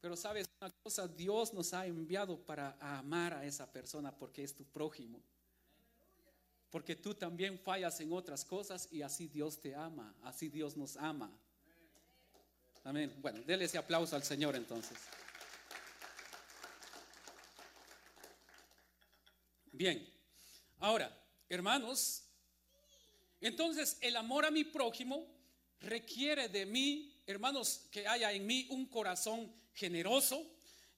Pero 0.00 0.14
sabes 0.14 0.48
una 0.60 0.70
cosa, 0.82 1.08
Dios 1.08 1.54
nos 1.54 1.72
ha 1.72 1.86
enviado 1.86 2.38
para 2.38 2.76
amar 2.80 3.32
a 3.32 3.44
esa 3.44 3.70
persona 3.72 4.14
porque 4.14 4.44
es 4.44 4.54
tu 4.54 4.64
prójimo. 4.64 5.20
Porque 6.70 6.94
tú 6.94 7.14
también 7.14 7.58
fallas 7.58 7.98
en 8.00 8.12
otras 8.12 8.44
cosas 8.44 8.88
y 8.92 9.00
así 9.00 9.26
Dios 9.26 9.58
te 9.60 9.74
ama, 9.74 10.14
así 10.22 10.48
Dios 10.48 10.76
nos 10.76 10.96
ama. 10.96 11.30
Amén. 12.84 13.12
Bueno, 13.20 13.40
déle 13.46 13.64
ese 13.64 13.78
aplauso 13.78 14.14
al 14.14 14.22
Señor 14.22 14.54
entonces. 14.54 14.98
Bien, 19.76 20.10
ahora, 20.78 21.14
hermanos, 21.50 22.22
entonces 23.42 23.98
el 24.00 24.16
amor 24.16 24.46
a 24.46 24.50
mi 24.50 24.64
prójimo 24.64 25.26
requiere 25.80 26.48
de 26.48 26.64
mí, 26.64 27.14
hermanos, 27.26 27.82
que 27.90 28.08
haya 28.08 28.32
en 28.32 28.46
mí 28.46 28.66
un 28.70 28.86
corazón 28.86 29.52
generoso. 29.74 30.50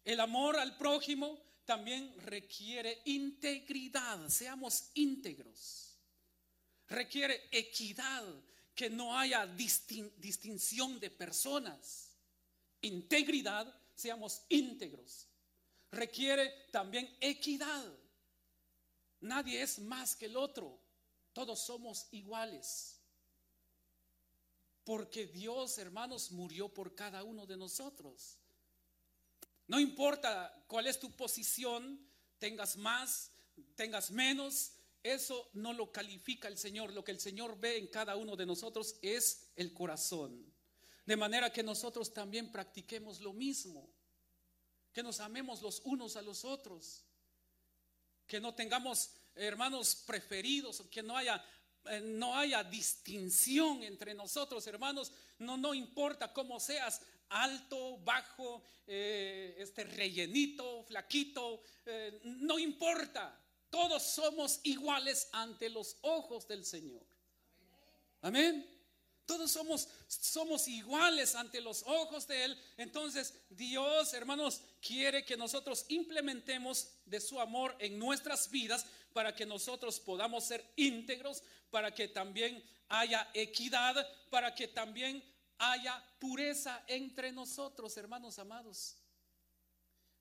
El 0.05 0.21
amor 0.21 0.57
al 0.57 0.77
prójimo 0.77 1.43
también 1.64 2.14
requiere 2.21 3.03
integridad, 3.07 4.29
seamos 4.29 4.91
íntegros. 4.95 5.97
Requiere 6.87 7.49
equidad, 7.51 8.25
que 8.77 8.88
no 8.88 9.19
haya 9.19 9.45
distinción 9.45 11.01
de 11.01 11.11
personas. 11.11 12.17
Integridad, 12.83 13.75
seamos 13.97 14.43
íntegros. 14.49 15.27
Requiere 15.91 16.69
también 16.71 17.17
equidad 17.21 17.85
Nadie 19.21 19.63
es 19.63 19.79
más 19.81 20.15
que 20.15 20.27
el 20.27 20.37
otro. 20.37 20.79
Todos 21.33 21.61
somos 21.61 22.09
iguales. 22.13 23.01
Porque 24.85 25.27
Dios, 25.27 25.79
hermanos, 25.79 26.31
murió 26.33 26.69
por 26.73 26.95
cada 26.95 27.23
uno 27.25 27.47
de 27.47 27.57
nosotros. 27.57 28.39
No 29.67 29.79
importa 29.79 30.65
cuál 30.67 30.87
es 30.87 30.99
tu 30.99 31.11
posición, 31.13 32.01
tengas 32.39 32.77
más, 32.77 33.31
tengas 33.75 34.11
menos, 34.11 34.73
eso 35.03 35.51
no 35.53 35.73
lo 35.73 35.93
califica 35.93 36.49
el 36.49 36.57
Señor. 36.57 36.93
Lo 36.93 37.05
que 37.05 37.13
el 37.13 37.21
Señor 37.21 37.59
ve 37.59 37.77
en 37.77 37.89
cada 37.89 38.17
uno 38.17 38.35
de 38.35 38.47
nosotros 38.47 38.97
es 39.03 39.51
el 39.57 39.75
corazón. 39.75 40.53
De 41.05 41.17
manera 41.17 41.53
que 41.53 41.63
nosotros 41.63 42.13
también 42.13 42.51
practiquemos 42.51 43.21
lo 43.21 43.33
mismo. 43.33 43.91
Que 44.93 45.03
nos 45.03 45.21
amemos 45.21 45.61
los 45.61 45.81
unos 45.85 46.17
a 46.17 46.23
los 46.23 46.45
otros 46.45 47.08
que 48.29 48.41
no 48.41 48.55
tengamos 48.55 49.11
hermanos 49.35 49.97
preferidos, 50.07 50.83
que 50.91 51.03
no 51.03 51.17
haya 51.17 51.45
eh, 51.91 52.01
no 52.01 52.35
haya 52.37 52.62
distinción 52.62 53.83
entre 53.83 54.14
nosotros, 54.14 54.67
hermanos. 54.67 55.12
No, 55.38 55.57
no 55.57 55.75
importa 55.75 56.33
cómo 56.33 56.61
seas, 56.61 57.01
alto, 57.31 57.99
bajo, 57.99 58.62
eh, 58.87 59.55
este 59.59 59.85
rellenito, 59.85 60.83
flaquito, 60.85 61.62
eh, 61.87 62.21
no 62.25 62.59
importa. 62.59 63.41
Todos 63.71 64.03
somos 64.03 64.61
iguales 64.64 65.29
ante 65.33 65.69
los 65.69 65.97
ojos 66.03 66.47
del 66.47 66.64
Señor. 66.64 67.07
Amén. 68.23 68.78
Todos 69.29 69.51
somos, 69.53 70.69
iguales 70.69 71.35
ante 71.35 71.61
los 71.61 71.83
ojos 71.83 72.27
de 72.27 72.45
Él. 72.45 72.59
Entonces 72.79 73.35
Dios, 73.51 74.14
hermanos, 74.14 74.62
quiere 74.81 75.23
que 75.23 75.37
nosotros 75.37 75.85
implementemos 75.91 76.88
de 77.05 77.21
su 77.21 77.38
amor 77.38 77.77
en 77.79 77.99
nuestras 77.99 78.51
vidas 78.51 78.87
para 79.12 79.37
que 79.37 79.45
nosotros 79.45 80.01
podamos 80.01 80.45
ser 80.45 80.64
íntegros, 80.77 81.43
para 81.71 81.95
que 81.95 82.09
también 82.09 82.64
haya 82.88 83.29
equidad, 83.35 83.95
para 84.31 84.55
que 84.55 84.67
también 84.67 85.23
haya 85.59 86.03
pureza 86.19 86.83
entre 86.87 87.31
nosotros, 87.31 87.99
hermanos 87.99 88.38
amados. 88.38 88.97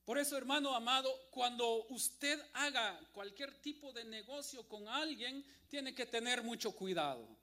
Por 0.04 0.18
eso, 0.18 0.36
hermano 0.36 0.76
amado, 0.76 1.10
cuando 1.32 1.86
usted 1.86 2.44
haga 2.56 3.00
cualquier 3.14 3.54
tipo 3.62 3.94
de 3.94 4.04
negocio 4.04 4.68
con 4.68 4.86
alguien, 4.90 5.46
tiene 5.70 5.96
que 5.96 6.06
tener 6.06 6.44
mucho 6.44 6.74
cuidado. 6.74 7.37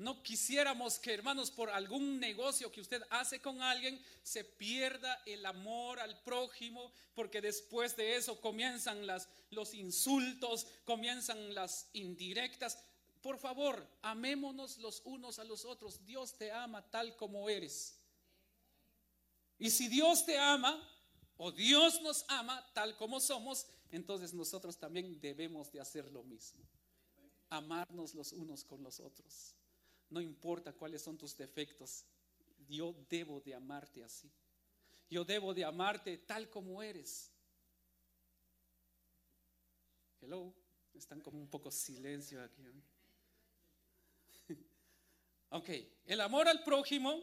No 0.00 0.22
quisiéramos 0.22 0.98
que, 0.98 1.12
hermanos, 1.12 1.50
por 1.50 1.68
algún 1.68 2.18
negocio 2.18 2.72
que 2.72 2.80
usted 2.80 3.02
hace 3.10 3.42
con 3.42 3.60
alguien, 3.60 4.02
se 4.22 4.44
pierda 4.44 5.22
el 5.26 5.44
amor 5.44 6.00
al 6.00 6.18
prójimo, 6.22 6.90
porque 7.14 7.42
después 7.42 7.94
de 7.96 8.16
eso 8.16 8.40
comienzan 8.40 9.06
los 9.50 9.74
insultos, 9.74 10.66
comienzan 10.86 11.54
las 11.54 11.90
indirectas. 11.92 12.82
Por 13.20 13.36
favor, 13.36 13.86
amémonos 14.00 14.78
los 14.78 15.02
unos 15.04 15.38
a 15.38 15.44
los 15.44 15.66
otros. 15.66 16.02
Dios 16.06 16.32
te 16.32 16.50
ama 16.50 16.80
tal 16.90 17.14
como 17.16 17.50
eres. 17.50 17.98
Y 19.58 19.68
si 19.68 19.86
Dios 19.88 20.24
te 20.24 20.38
ama, 20.38 20.82
o 21.36 21.52
Dios 21.52 22.00
nos 22.00 22.24
ama 22.28 22.66
tal 22.72 22.96
como 22.96 23.20
somos, 23.20 23.66
entonces 23.90 24.32
nosotros 24.32 24.78
también 24.78 25.20
debemos 25.20 25.70
de 25.70 25.80
hacer 25.80 26.10
lo 26.10 26.22
mismo. 26.22 26.64
Amarnos 27.50 28.14
los 28.14 28.32
unos 28.32 28.64
con 28.64 28.82
los 28.82 28.98
otros. 28.98 29.59
No 30.10 30.20
importa 30.20 30.72
cuáles 30.72 31.02
son 31.02 31.16
tus 31.16 31.36
defectos, 31.36 32.04
yo 32.68 32.94
debo 33.08 33.40
de 33.40 33.54
amarte 33.54 34.04
así. 34.04 34.30
Yo 35.08 35.24
debo 35.24 35.54
de 35.54 35.64
amarte 35.64 36.18
tal 36.18 36.48
como 36.50 36.82
eres. 36.82 37.30
Hello, 40.20 40.54
están 40.94 41.20
como 41.20 41.38
un 41.38 41.48
poco 41.48 41.70
silencio 41.70 42.42
aquí. 42.42 42.62
ok, 45.50 45.68
el 46.06 46.20
amor 46.20 46.48
al 46.48 46.62
prójimo, 46.62 47.22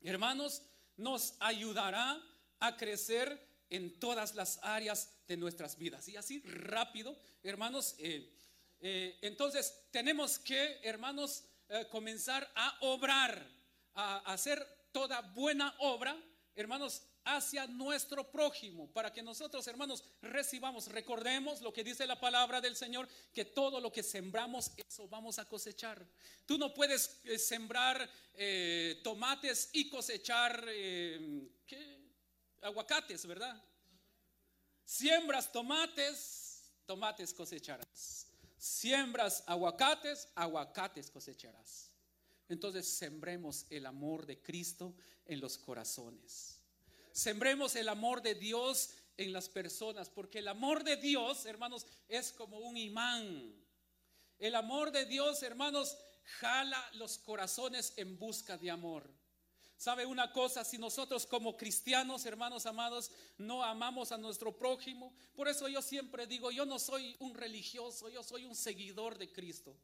hermanos, 0.00 0.62
nos 0.96 1.34
ayudará 1.40 2.20
a 2.60 2.76
crecer 2.76 3.54
en 3.68 3.98
todas 3.98 4.34
las 4.34 4.58
áreas 4.62 5.12
de 5.26 5.36
nuestras 5.36 5.76
vidas. 5.76 6.08
Y 6.08 6.16
así 6.16 6.40
rápido, 6.40 7.16
hermanos, 7.42 7.94
eh, 7.98 8.32
eh, 8.80 9.18
entonces 9.22 9.86
tenemos 9.90 10.38
que, 10.38 10.80
hermanos, 10.82 11.44
eh, 11.68 11.86
comenzar 11.90 12.50
a 12.54 12.78
obrar, 12.80 13.46
a 13.94 14.18
hacer 14.32 14.64
toda 14.92 15.20
buena 15.20 15.74
obra, 15.78 16.16
hermanos, 16.54 17.02
hacia 17.24 17.66
nuestro 17.66 18.30
prójimo, 18.30 18.90
para 18.92 19.12
que 19.12 19.22
nosotros, 19.22 19.66
hermanos, 19.66 20.04
recibamos, 20.20 20.88
recordemos 20.88 21.62
lo 21.62 21.72
que 21.72 21.82
dice 21.82 22.06
la 22.06 22.20
palabra 22.20 22.60
del 22.60 22.76
Señor, 22.76 23.08
que 23.32 23.46
todo 23.46 23.80
lo 23.80 23.90
que 23.90 24.02
sembramos, 24.02 24.72
eso 24.76 25.08
vamos 25.08 25.38
a 25.38 25.46
cosechar. 25.46 26.04
Tú 26.44 26.58
no 26.58 26.74
puedes 26.74 27.20
eh, 27.24 27.38
sembrar 27.38 28.08
eh, 28.34 29.00
tomates 29.02 29.70
y 29.72 29.88
cosechar 29.88 30.64
aguacates, 32.60 33.26
¿verdad? 33.26 33.62
Siembras 34.84 35.50
tomates, 35.50 36.72
tomates 36.86 37.32
cosecharás. 37.32 38.33
Siembras 38.64 39.44
aguacates, 39.46 40.26
aguacates 40.34 41.10
cosecharás. 41.10 41.90
Entonces 42.48 42.88
sembremos 42.88 43.66
el 43.68 43.84
amor 43.84 44.24
de 44.24 44.40
Cristo 44.40 44.94
en 45.26 45.38
los 45.40 45.58
corazones. 45.58 46.62
Sembremos 47.12 47.76
el 47.76 47.90
amor 47.90 48.22
de 48.22 48.34
Dios 48.34 48.94
en 49.18 49.34
las 49.34 49.50
personas, 49.50 50.08
porque 50.08 50.38
el 50.38 50.48
amor 50.48 50.82
de 50.82 50.96
Dios, 50.96 51.44
hermanos, 51.44 51.86
es 52.08 52.32
como 52.32 52.58
un 52.58 52.78
imán. 52.78 53.54
El 54.38 54.54
amor 54.54 54.92
de 54.92 55.04
Dios, 55.04 55.42
hermanos, 55.42 55.98
jala 56.40 56.82
los 56.94 57.18
corazones 57.18 57.92
en 57.96 58.18
busca 58.18 58.56
de 58.56 58.70
amor. 58.70 59.10
¿Sabe 59.76 60.06
una 60.06 60.32
cosa? 60.32 60.64
Si 60.64 60.78
nosotros 60.78 61.26
como 61.26 61.56
cristianos, 61.56 62.24
hermanos 62.26 62.66
amados, 62.66 63.10
no 63.38 63.62
amamos 63.62 64.12
a 64.12 64.18
nuestro 64.18 64.56
prójimo, 64.56 65.12
por 65.34 65.48
eso 65.48 65.68
yo 65.68 65.82
siempre 65.82 66.26
digo, 66.26 66.50
yo 66.50 66.64
no 66.64 66.78
soy 66.78 67.16
un 67.18 67.34
religioso, 67.34 68.08
yo 68.08 68.22
soy 68.22 68.44
un 68.44 68.54
seguidor 68.54 69.18
de 69.18 69.30
Cristo. 69.32 69.76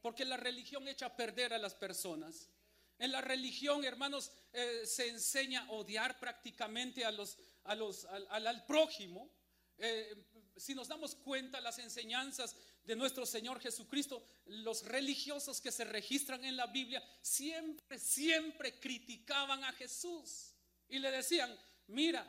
Porque 0.00 0.24
la 0.24 0.36
religión 0.36 0.88
echa 0.88 1.06
a 1.06 1.16
perder 1.16 1.54
a 1.54 1.58
las 1.58 1.74
personas. 1.74 2.50
En 2.98 3.12
la 3.12 3.20
religión, 3.20 3.84
hermanos, 3.84 4.32
eh, 4.52 4.82
se 4.84 5.08
enseña 5.08 5.64
a 5.64 5.70
odiar 5.70 6.18
prácticamente 6.18 7.04
a 7.04 7.12
los, 7.12 7.38
a 7.64 7.74
los, 7.74 8.04
al, 8.04 8.64
prójimo. 8.66 9.30
Eh, 9.78 10.14
si 10.62 10.76
nos 10.76 10.86
damos 10.86 11.16
cuenta 11.16 11.60
las 11.60 11.80
enseñanzas 11.80 12.54
de 12.84 12.94
nuestro 12.94 13.26
Señor 13.26 13.58
Jesucristo, 13.58 14.24
los 14.46 14.84
religiosos 14.84 15.60
que 15.60 15.72
se 15.72 15.84
registran 15.84 16.44
en 16.44 16.56
la 16.56 16.68
Biblia 16.68 17.02
siempre, 17.20 17.98
siempre 17.98 18.78
criticaban 18.78 19.64
a 19.64 19.72
Jesús 19.72 20.54
y 20.88 21.00
le 21.00 21.10
decían, 21.10 21.52
mira, 21.88 22.24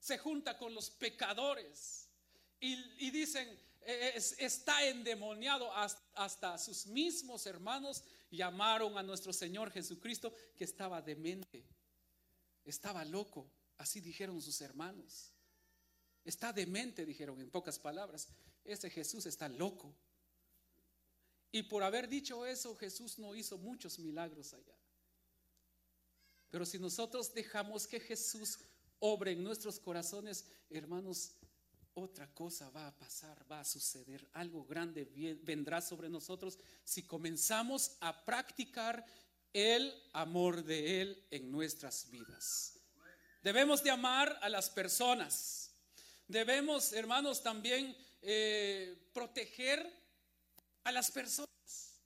se 0.00 0.18
junta 0.18 0.58
con 0.58 0.74
los 0.74 0.90
pecadores 0.90 2.08
y, 2.58 3.10
dicen, 3.12 3.48
e, 3.82 4.14
está 4.38 4.84
endemoniado, 4.84 5.70
hasta 6.14 6.58
sus 6.58 6.86
mismos 6.86 7.46
hermanos 7.46 8.02
llamaron 8.28 8.98
a 8.98 9.04
nuestro 9.04 9.32
Señor 9.32 9.70
Jesucristo 9.70 10.34
que 10.56 10.64
estaba 10.64 11.00
demente, 11.00 11.64
estaba 12.64 13.04
loco, 13.04 13.48
así 13.78 14.00
dijeron 14.00 14.42
sus 14.42 14.60
hermanos. 14.60 15.33
Está 16.24 16.52
demente, 16.52 17.04
dijeron 17.04 17.40
en 17.40 17.50
pocas 17.50 17.78
palabras. 17.78 18.28
Ese 18.64 18.88
Jesús 18.90 19.26
está 19.26 19.48
loco. 19.48 19.94
Y 21.52 21.62
por 21.64 21.82
haber 21.82 22.08
dicho 22.08 22.46
eso, 22.46 22.74
Jesús 22.74 23.18
no 23.18 23.34
hizo 23.34 23.58
muchos 23.58 23.98
milagros 23.98 24.54
allá. 24.54 24.76
Pero 26.50 26.64
si 26.64 26.78
nosotros 26.78 27.34
dejamos 27.34 27.86
que 27.86 28.00
Jesús 28.00 28.58
obre 29.00 29.32
en 29.32 29.44
nuestros 29.44 29.78
corazones, 29.78 30.46
hermanos, 30.70 31.32
otra 31.94 32.32
cosa 32.34 32.70
va 32.70 32.88
a 32.88 32.96
pasar, 32.96 33.44
va 33.50 33.60
a 33.60 33.64
suceder. 33.64 34.28
Algo 34.32 34.64
grande 34.64 35.04
vendrá 35.42 35.80
sobre 35.80 36.08
nosotros 36.08 36.58
si 36.82 37.02
comenzamos 37.02 37.96
a 38.00 38.24
practicar 38.24 39.04
el 39.52 39.94
amor 40.12 40.64
de 40.64 41.00
Él 41.00 41.26
en 41.30 41.52
nuestras 41.52 42.10
vidas. 42.10 42.80
Debemos 43.42 43.82
de 43.84 43.90
amar 43.90 44.36
a 44.42 44.48
las 44.48 44.68
personas. 44.70 45.63
Debemos, 46.26 46.92
hermanos, 46.92 47.42
también 47.42 47.96
eh, 48.22 49.10
proteger 49.12 50.04
a 50.84 50.92
las 50.92 51.10
personas. 51.10 52.00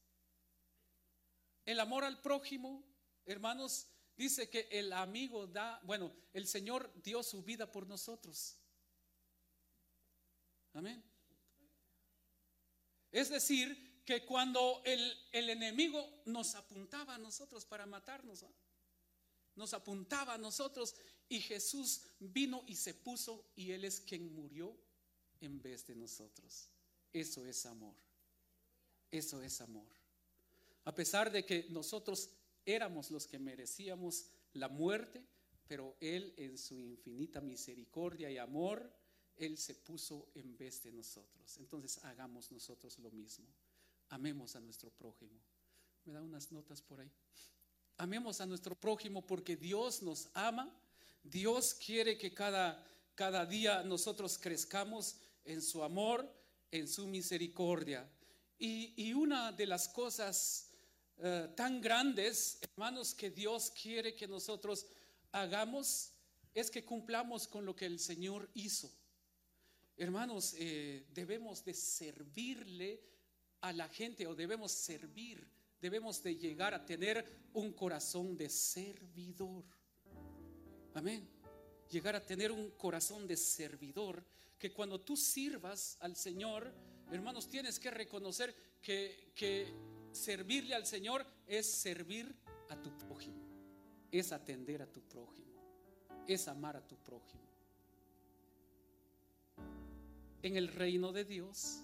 El 1.64 1.80
amor 1.80 2.04
al 2.04 2.20
prójimo, 2.20 2.84
hermanos, 3.26 3.86
dice 4.16 4.50
que 4.50 4.68
el 4.70 4.92
amigo 4.92 5.46
da, 5.46 5.80
bueno, 5.84 6.12
el 6.32 6.46
Señor 6.46 6.92
dio 7.02 7.22
su 7.22 7.42
vida 7.42 7.70
por 7.70 7.86
nosotros. 7.86 8.56
Amén. 10.72 11.02
Es 13.12 13.28
decir, 13.28 14.02
que 14.04 14.24
cuando 14.24 14.82
el, 14.84 15.28
el 15.32 15.50
enemigo 15.50 16.22
nos 16.24 16.54
apuntaba 16.54 17.14
a 17.14 17.18
nosotros 17.18 17.64
para 17.66 17.84
matarnos, 17.84 18.44
nos 19.54 19.74
apuntaba 19.74 20.34
a 20.34 20.38
nosotros 20.38 20.94
y 21.28 21.40
Jesús 21.40 22.02
vino 22.18 22.64
y 22.66 22.74
se 22.74 22.94
puso 22.94 23.44
y 23.56 23.72
Él 23.72 23.84
es 23.84 24.00
quien 24.00 24.34
murió 24.34 24.74
en 25.40 25.60
vez 25.60 25.86
de 25.86 25.94
nosotros. 25.94 26.68
Eso 27.12 27.44
es 27.46 27.66
amor. 27.66 27.94
Eso 29.10 29.42
es 29.42 29.60
amor. 29.60 29.88
A 30.84 30.94
pesar 30.94 31.30
de 31.30 31.44
que 31.44 31.66
nosotros 31.70 32.30
éramos 32.64 33.10
los 33.10 33.26
que 33.26 33.38
merecíamos 33.38 34.26
la 34.54 34.68
muerte, 34.68 35.22
pero 35.66 35.96
Él 36.00 36.34
en 36.36 36.56
su 36.56 36.78
infinita 36.80 37.40
misericordia 37.40 38.30
y 38.30 38.38
amor, 38.38 38.90
Él 39.36 39.58
se 39.58 39.74
puso 39.74 40.30
en 40.34 40.56
vez 40.56 40.82
de 40.82 40.92
nosotros. 40.92 41.58
Entonces 41.58 42.02
hagamos 42.04 42.50
nosotros 42.50 42.98
lo 42.98 43.10
mismo. 43.10 43.46
Amemos 44.10 44.56
a 44.56 44.60
nuestro 44.60 44.90
prójimo. 44.90 45.38
¿Me 46.04 46.14
da 46.14 46.22
unas 46.22 46.50
notas 46.52 46.80
por 46.80 47.00
ahí? 47.00 47.10
Amemos 47.98 48.40
a 48.40 48.46
nuestro 48.46 48.74
prójimo 48.74 49.26
porque 49.26 49.56
Dios 49.56 50.02
nos 50.02 50.30
ama. 50.32 50.74
Dios 51.22 51.74
quiere 51.74 52.16
que 52.16 52.32
cada, 52.32 52.84
cada 53.14 53.44
día 53.46 53.82
nosotros 53.82 54.38
crezcamos 54.38 55.16
en 55.44 55.62
su 55.62 55.82
amor, 55.82 56.30
en 56.70 56.88
su 56.88 57.06
misericordia. 57.06 58.08
Y, 58.58 59.12
una 59.12 59.52
de 59.52 59.66
las 59.66 59.88
cosas 59.88 60.70
eh, 61.18 61.48
tan 61.56 61.80
grandes, 61.80 62.58
hermanos, 62.62 63.14
que 63.14 63.30
Dios 63.30 63.70
quiere 63.70 64.14
que 64.14 64.26
nosotros 64.26 64.86
hagamos 65.32 66.10
es 66.54 66.70
que 66.70 66.84
cumplamos 66.84 67.46
con 67.46 67.64
lo 67.64 67.76
que 67.76 67.86
el 67.86 68.00
Señor 68.00 68.50
hizo. 68.54 68.90
Hermanos, 69.96 70.54
eh, 70.58 71.06
debemos 71.10 71.64
de 71.64 71.74
servirle 71.74 73.00
a 73.60 73.72
la 73.72 73.88
gente 73.88 74.26
o 74.26 74.34
debemos 74.34 74.72
servir 74.72 75.48
debemos 75.80 76.22
de 76.22 76.36
llegar 76.36 76.74
a 76.74 76.84
tener 76.84 77.24
un 77.52 77.72
corazón 77.72 78.36
de 78.36 78.48
servidor. 78.48 79.64
Amén. 80.98 81.24
Llegar 81.90 82.16
a 82.16 82.26
tener 82.26 82.50
un 82.50 82.72
corazón 82.72 83.24
de 83.28 83.36
servidor 83.36 84.24
que 84.58 84.72
cuando 84.72 85.00
tú 85.00 85.16
sirvas 85.16 85.96
al 86.00 86.16
Señor, 86.16 86.74
hermanos, 87.12 87.48
tienes 87.48 87.78
que 87.78 87.92
reconocer 87.92 88.52
que, 88.82 89.72
servirle 90.10 90.74
al 90.74 90.86
Señor 90.86 91.24
es 91.46 91.70
servir 91.70 92.34
a 92.68 92.82
tu 92.82 92.90
prójimo, 92.98 93.46
es 94.10 94.32
atender 94.32 94.82
a 94.82 94.90
tu 94.90 95.00
prójimo, 95.02 95.62
es 96.26 96.48
amar 96.48 96.76
a 96.76 96.84
tu 96.84 96.96
prójimo. 96.96 97.46
En 100.42 100.56
el 100.56 100.66
reino 100.66 101.12
de 101.12 101.24
Dios, 101.24 101.78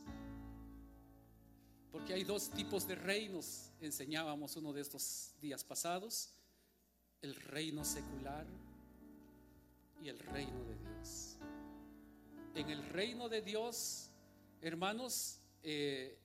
porque 1.92 2.14
hay 2.14 2.24
dos 2.24 2.50
tipos 2.50 2.88
de 2.88 2.96
reinos, 2.96 3.70
enseñábamos 3.80 4.56
uno 4.56 4.72
de 4.72 4.80
estos 4.80 5.34
días 5.40 5.62
pasados, 5.62 6.30
el 7.22 7.36
reino 7.36 7.84
secular 7.84 8.44
y 10.04 10.10
el 10.10 10.18
reino 10.18 10.62
de 10.64 10.76
Dios. 10.76 11.38
En 12.54 12.68
el 12.68 12.86
reino 12.90 13.30
de 13.30 13.40
Dios, 13.40 14.10
hermanos, 14.60 15.40
eh, 15.62 16.18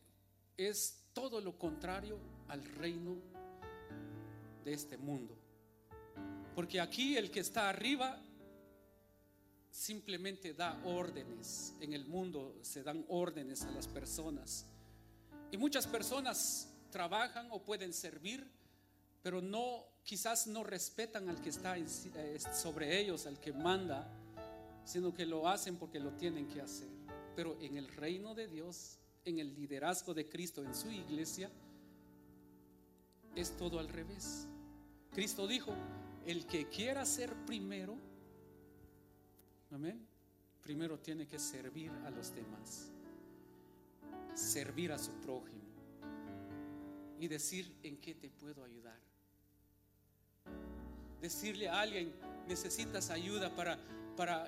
es 0.57 1.05
todo 1.13 1.39
lo 1.39 1.57
contrario 1.57 2.19
al 2.49 2.63
reino 2.75 3.15
de 4.65 4.73
este 4.73 4.97
mundo. 4.97 5.37
Porque 6.55 6.81
aquí 6.81 7.15
el 7.15 7.31
que 7.31 7.39
está 7.39 7.69
arriba 7.69 8.21
simplemente 9.71 10.53
da 10.53 10.81
órdenes. 10.83 11.73
En 11.79 11.93
el 11.93 12.05
mundo 12.05 12.57
se 12.61 12.83
dan 12.83 13.05
órdenes 13.07 13.63
a 13.63 13.71
las 13.71 13.87
personas. 13.87 14.65
Y 15.51 15.57
muchas 15.57 15.87
personas 15.87 16.69
trabajan 16.91 17.47
o 17.49 17.63
pueden 17.63 17.93
servir, 17.93 18.45
pero 19.21 19.41
no, 19.41 19.85
quizás 20.03 20.47
no 20.47 20.63
respetan 20.63 21.29
al 21.29 21.41
que 21.41 21.49
está 21.49 21.77
eh, 21.77 22.39
sobre 22.53 22.99
ellos, 22.99 23.25
al 23.25 23.39
que 23.39 23.51
manda, 23.53 24.07
sino 24.85 25.13
que 25.13 25.25
lo 25.25 25.47
hacen 25.47 25.77
porque 25.77 25.99
lo 25.99 26.11
tienen 26.13 26.47
que 26.47 26.61
hacer. 26.61 26.89
Pero 27.35 27.57
en 27.61 27.77
el 27.77 27.87
reino 27.87 28.33
de 28.33 28.47
Dios, 28.47 28.97
en 29.25 29.39
el 29.39 29.53
liderazgo 29.53 30.13
de 30.13 30.27
Cristo 30.27 30.63
en 30.63 30.73
su 30.73 30.91
iglesia, 30.91 31.49
es 33.35 33.55
todo 33.57 33.79
al 33.79 33.89
revés. 33.89 34.47
Cristo 35.11 35.47
dijo, 35.47 35.73
el 36.25 36.45
que 36.45 36.67
quiera 36.69 37.05
ser 37.05 37.33
primero, 37.45 37.97
amén, 39.71 40.05
primero 40.61 40.99
tiene 40.99 41.27
que 41.27 41.39
servir 41.39 41.91
a 42.05 42.09
los 42.09 42.33
demás 42.33 42.91
servir 44.39 44.91
a 44.91 44.97
su 44.97 45.11
prójimo 45.19 45.59
y 47.19 47.27
decir 47.27 47.75
en 47.83 47.97
qué 47.97 48.15
te 48.15 48.29
puedo 48.29 48.63
ayudar. 48.63 48.99
Decirle 51.21 51.69
a 51.69 51.81
alguien, 51.81 52.13
necesitas 52.47 53.09
ayuda 53.09 53.53
para, 53.55 53.77
para 54.15 54.47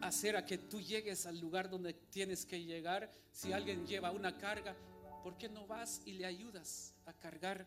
hacer 0.00 0.36
a 0.36 0.44
que 0.44 0.58
tú 0.58 0.80
llegues 0.80 1.26
al 1.26 1.38
lugar 1.38 1.68
donde 1.70 1.94
tienes 1.94 2.44
que 2.44 2.62
llegar. 2.62 3.12
Si 3.32 3.52
alguien 3.52 3.86
lleva 3.86 4.10
una 4.10 4.36
carga, 4.38 4.74
¿por 5.22 5.36
qué 5.36 5.48
no 5.48 5.66
vas 5.66 6.02
y 6.04 6.12
le 6.12 6.26
ayudas 6.26 6.94
a 7.06 7.12
cargar 7.12 7.66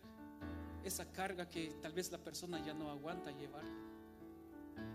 esa 0.84 1.12
carga 1.12 1.50
que 1.50 1.74
tal 1.82 1.94
vez 1.94 2.12
la 2.12 2.18
persona 2.18 2.64
ya 2.64 2.74
no 2.74 2.90
aguanta 2.90 3.32
llevar? 3.32 3.66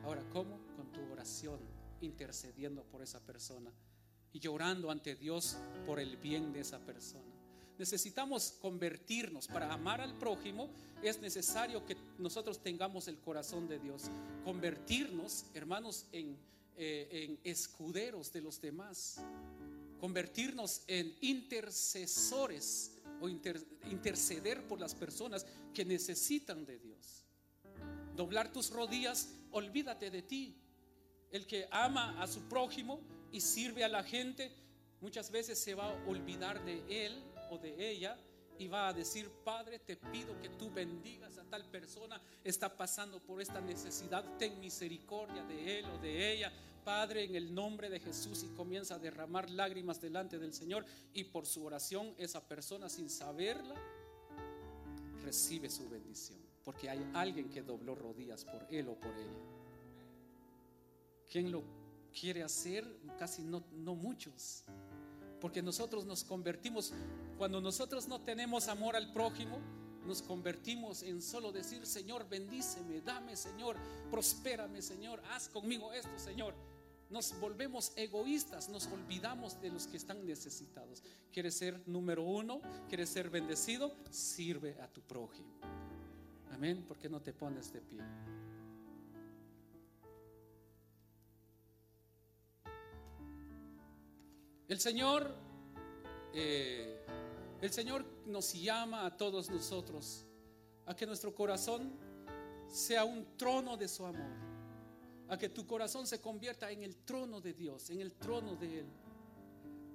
Ahora, 0.04 0.22
¿cómo? 0.32 0.58
Con 0.76 0.92
tu 0.92 1.00
oración, 1.12 1.60
intercediendo 2.00 2.84
por 2.84 3.02
esa 3.02 3.20
persona 3.20 3.72
y 4.32 4.40
llorando 4.40 4.90
ante 4.90 5.14
Dios 5.14 5.58
por 5.86 6.00
el 6.00 6.16
bien 6.16 6.52
de 6.52 6.60
esa 6.60 6.78
persona. 6.78 7.31
Necesitamos 7.82 8.52
convertirnos 8.60 9.48
para 9.48 9.72
amar 9.72 10.00
al 10.00 10.16
prójimo. 10.16 10.70
Es 11.02 11.20
necesario 11.20 11.84
que 11.84 11.96
nosotros 12.16 12.62
tengamos 12.62 13.08
el 13.08 13.18
corazón 13.18 13.66
de 13.66 13.80
Dios. 13.80 14.04
Convertirnos, 14.44 15.46
hermanos, 15.52 16.06
en, 16.12 16.38
eh, 16.76 17.40
escuderos 17.42 18.32
de 18.32 18.40
los 18.40 18.60
demás. 18.60 19.16
Convertirnos 19.98 20.82
en 20.86 21.12
intercesores 21.22 22.92
o 23.20 23.28
interceder 23.28 24.64
por 24.68 24.78
las 24.78 24.94
personas 24.94 25.44
que 25.74 25.84
necesitan 25.84 26.64
de 26.64 26.78
Dios. 26.78 27.24
Doblar 28.14 28.52
tus 28.52 28.70
rodillas, 28.70 29.30
olvídate 29.50 30.08
de 30.08 30.22
ti. 30.22 30.54
El 31.32 31.48
que 31.48 31.66
ama 31.72 32.22
a 32.22 32.28
su 32.28 32.42
prójimo 32.42 33.00
y 33.32 33.40
sirve 33.40 33.82
a 33.82 33.88
la 33.88 34.04
gente, 34.04 34.52
muchas 35.00 35.32
veces 35.32 35.58
se 35.58 35.74
va 35.74 35.90
a 35.90 36.06
olvidar 36.06 36.64
de 36.64 37.06
él 37.06 37.31
de 37.58 37.90
ella 37.90 38.16
y 38.58 38.68
va 38.68 38.88
a 38.88 38.92
decir, 38.92 39.30
Padre, 39.44 39.78
te 39.78 39.96
pido 39.96 40.40
que 40.40 40.48
tú 40.50 40.70
bendigas 40.70 41.38
a 41.38 41.44
tal 41.44 41.64
persona, 41.64 42.20
está 42.44 42.76
pasando 42.76 43.20
por 43.20 43.40
esta 43.40 43.60
necesidad, 43.60 44.24
ten 44.38 44.60
misericordia 44.60 45.42
de 45.44 45.78
él 45.78 45.86
o 45.86 45.98
de 45.98 46.32
ella. 46.32 46.52
Padre, 46.84 47.24
en 47.24 47.36
el 47.36 47.54
nombre 47.54 47.88
de 47.88 48.00
Jesús 48.00 48.42
y 48.42 48.48
comienza 48.54 48.96
a 48.96 48.98
derramar 48.98 49.50
lágrimas 49.50 50.00
delante 50.00 50.38
del 50.38 50.52
Señor 50.52 50.84
y 51.14 51.24
por 51.24 51.46
su 51.46 51.64
oración 51.64 52.14
esa 52.18 52.46
persona 52.46 52.88
sin 52.88 53.08
saberla 53.08 53.74
recibe 55.22 55.70
su 55.70 55.88
bendición, 55.88 56.38
porque 56.64 56.90
hay 56.90 57.04
alguien 57.14 57.48
que 57.48 57.62
dobló 57.62 57.94
rodillas 57.94 58.44
por 58.44 58.66
él 58.70 58.88
o 58.88 58.94
por 58.94 59.16
ella. 59.16 59.62
¿Quién 61.30 61.50
lo 61.50 61.62
quiere 62.12 62.42
hacer? 62.42 62.84
Casi 63.18 63.42
no, 63.42 63.64
no 63.72 63.94
muchos. 63.94 64.64
Porque 65.42 65.60
nosotros 65.60 66.06
nos 66.06 66.22
convertimos, 66.22 66.92
cuando 67.36 67.60
nosotros 67.60 68.06
no 68.06 68.20
tenemos 68.20 68.68
amor 68.68 68.94
al 68.94 69.12
prójimo, 69.12 69.58
nos 70.06 70.22
convertimos 70.22 71.02
en 71.02 71.20
solo 71.20 71.50
decir, 71.50 71.84
Señor, 71.84 72.28
bendíceme, 72.28 73.00
dame, 73.00 73.34
Señor, 73.34 73.76
prospérame, 74.08 74.80
Señor, 74.80 75.20
haz 75.32 75.48
conmigo 75.48 75.92
esto, 75.92 76.16
Señor. 76.16 76.54
Nos 77.10 77.38
volvemos 77.40 77.92
egoístas, 77.96 78.68
nos 78.68 78.86
olvidamos 78.86 79.60
de 79.60 79.70
los 79.70 79.88
que 79.88 79.96
están 79.96 80.24
necesitados. 80.24 81.02
¿Quieres 81.32 81.56
ser 81.56 81.82
número 81.88 82.22
uno? 82.22 82.60
¿Quieres 82.88 83.10
ser 83.10 83.28
bendecido? 83.28 83.96
Sirve 84.10 84.80
a 84.80 84.86
tu 84.86 85.00
prójimo. 85.02 85.50
Amén. 86.52 86.84
¿Por 86.86 86.98
qué 86.98 87.08
no 87.08 87.20
te 87.20 87.32
pones 87.32 87.72
de 87.72 87.80
pie? 87.80 87.98
El 94.68 94.80
Señor, 94.80 95.34
eh, 96.32 97.04
el 97.60 97.72
Señor 97.72 98.04
nos 98.26 98.52
llama 98.54 99.04
a 99.04 99.16
todos 99.16 99.50
nosotros 99.50 100.24
a 100.86 100.94
que 100.94 101.06
nuestro 101.06 101.34
corazón 101.34 101.92
sea 102.68 103.04
un 103.04 103.36
trono 103.36 103.76
de 103.76 103.88
su 103.88 104.06
amor, 104.06 104.30
a 105.28 105.36
que 105.36 105.48
tu 105.48 105.66
corazón 105.66 106.06
se 106.06 106.20
convierta 106.20 106.70
en 106.70 106.82
el 106.82 106.96
trono 106.96 107.40
de 107.40 107.52
Dios, 107.52 107.90
en 107.90 108.00
el 108.00 108.12
trono 108.14 108.56
de 108.56 108.80
Él. 108.80 108.86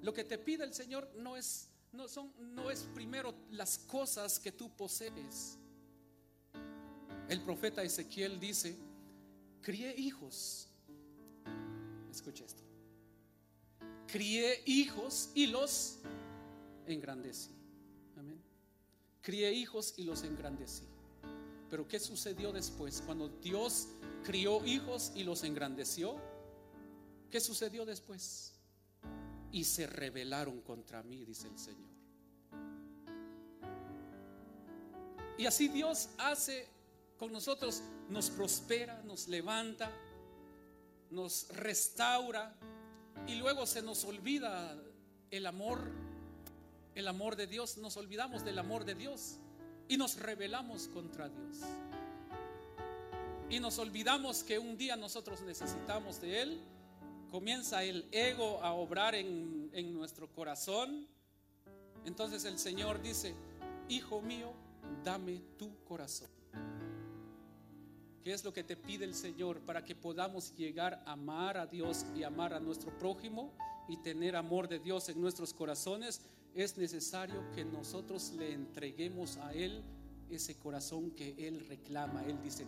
Lo 0.01 0.13
que 0.13 0.23
te 0.23 0.37
pide 0.37 0.63
el 0.63 0.73
Señor 0.73 1.09
no 1.15 1.37
es, 1.37 1.69
no 1.93 2.07
son, 2.07 2.31
no 2.37 2.69
es 2.69 2.81
primero 2.93 3.33
las 3.51 3.79
cosas 3.79 4.39
que 4.39 4.51
tú 4.51 4.75
posees. 4.75 5.57
El 7.29 7.41
profeta 7.41 7.83
Ezequiel 7.83 8.39
dice, 8.39 8.77
crié 9.61 9.95
hijos. 9.97 10.69
Escucha 12.11 12.45
esto 12.45 12.66
crié 14.17 14.63
hijos 14.65 15.29
y 15.35 15.45
los 15.45 15.99
engrandecí. 16.87 17.51
Amén. 18.17 18.41
Crié 19.21 19.53
hijos 19.53 19.93
y 19.95 20.05
los 20.05 20.23
engrandecí. 20.23 20.85
Pero 21.69 21.87
¿qué 21.87 21.99
sucedió 21.99 22.51
después? 22.51 23.03
Cuando 23.05 23.29
Dios 23.29 23.89
crió 24.23 24.65
hijos 24.65 25.11
y 25.13 25.23
los 25.23 25.43
engrandeció, 25.43 26.15
¿qué 27.29 27.39
sucedió 27.39 27.85
después? 27.85 28.55
Y 29.51 29.63
se 29.65 29.85
rebelaron 29.85 30.61
contra 30.61 31.03
mí, 31.03 31.23
dice 31.23 31.47
el 31.49 31.59
Señor. 31.59 31.91
Y 35.37 35.45
así 35.45 35.67
Dios 35.67 36.09
hace 36.17 36.67
con 37.19 37.31
nosotros, 37.31 37.83
nos 38.09 38.31
prospera, 38.31 38.99
nos 39.03 39.27
levanta, 39.27 39.91
nos 41.11 41.49
restaura, 41.49 42.57
y 43.27 43.35
luego 43.35 43.65
se 43.65 43.81
nos 43.81 44.03
olvida 44.05 44.75
el 45.31 45.45
amor, 45.45 45.91
el 46.95 47.07
amor 47.07 47.35
de 47.35 47.47
Dios, 47.47 47.77
nos 47.77 47.97
olvidamos 47.97 48.43
del 48.45 48.57
amor 48.57 48.85
de 48.85 48.95
Dios 48.95 49.37
y 49.87 49.97
nos 49.97 50.17
rebelamos 50.17 50.87
contra 50.87 51.29
Dios. 51.29 51.57
Y 53.49 53.59
nos 53.59 53.77
olvidamos 53.79 54.43
que 54.43 54.59
un 54.59 54.77
día 54.77 54.95
nosotros 54.95 55.41
necesitamos 55.41 56.19
de 56.21 56.41
Él. 56.41 56.61
Comienza 57.31 57.83
el 57.83 58.07
ego 58.11 58.61
a 58.61 58.73
obrar 58.73 59.15
en, 59.15 59.69
en 59.73 59.93
nuestro 59.93 60.29
corazón. 60.31 61.07
Entonces 62.05 62.45
el 62.45 62.59
Señor 62.59 63.01
dice, 63.01 63.33
Hijo 63.89 64.21
mío, 64.21 64.51
dame 65.03 65.41
tu 65.57 65.83
corazón. 65.85 66.36
¿Qué 68.27 68.33
es 68.33 68.43
lo 68.43 68.51
que 68.51 68.65
te 68.65 68.75
pide 68.75 69.05
el 69.05 69.15
Señor 69.15 69.61
para 69.61 69.85
que 69.85 69.95
podamos 69.95 70.53
llegar 70.57 71.01
a 71.05 71.13
amar 71.13 71.55
a 71.55 71.65
Dios 71.65 72.05
y 72.13 72.23
amar 72.23 72.53
a 72.53 72.59
nuestro 72.59 72.91
prójimo 72.99 73.53
y 73.87 73.95
tener 73.95 74.35
amor 74.35 74.67
de 74.67 74.79
Dios 74.79 75.07
en 75.07 75.21
nuestros 75.21 75.53
corazones? 75.53 76.19
Es 76.53 76.77
necesario 76.77 77.49
que 77.55 77.63
nosotros 77.63 78.33
le 78.37 78.51
entreguemos 78.51 79.37
a 79.37 79.53
Él 79.53 79.81
ese 80.29 80.55
corazón 80.55 81.11
que 81.11 81.35
Él 81.37 81.65
reclama. 81.69 82.21
Él 82.25 82.37
dice, 82.43 82.67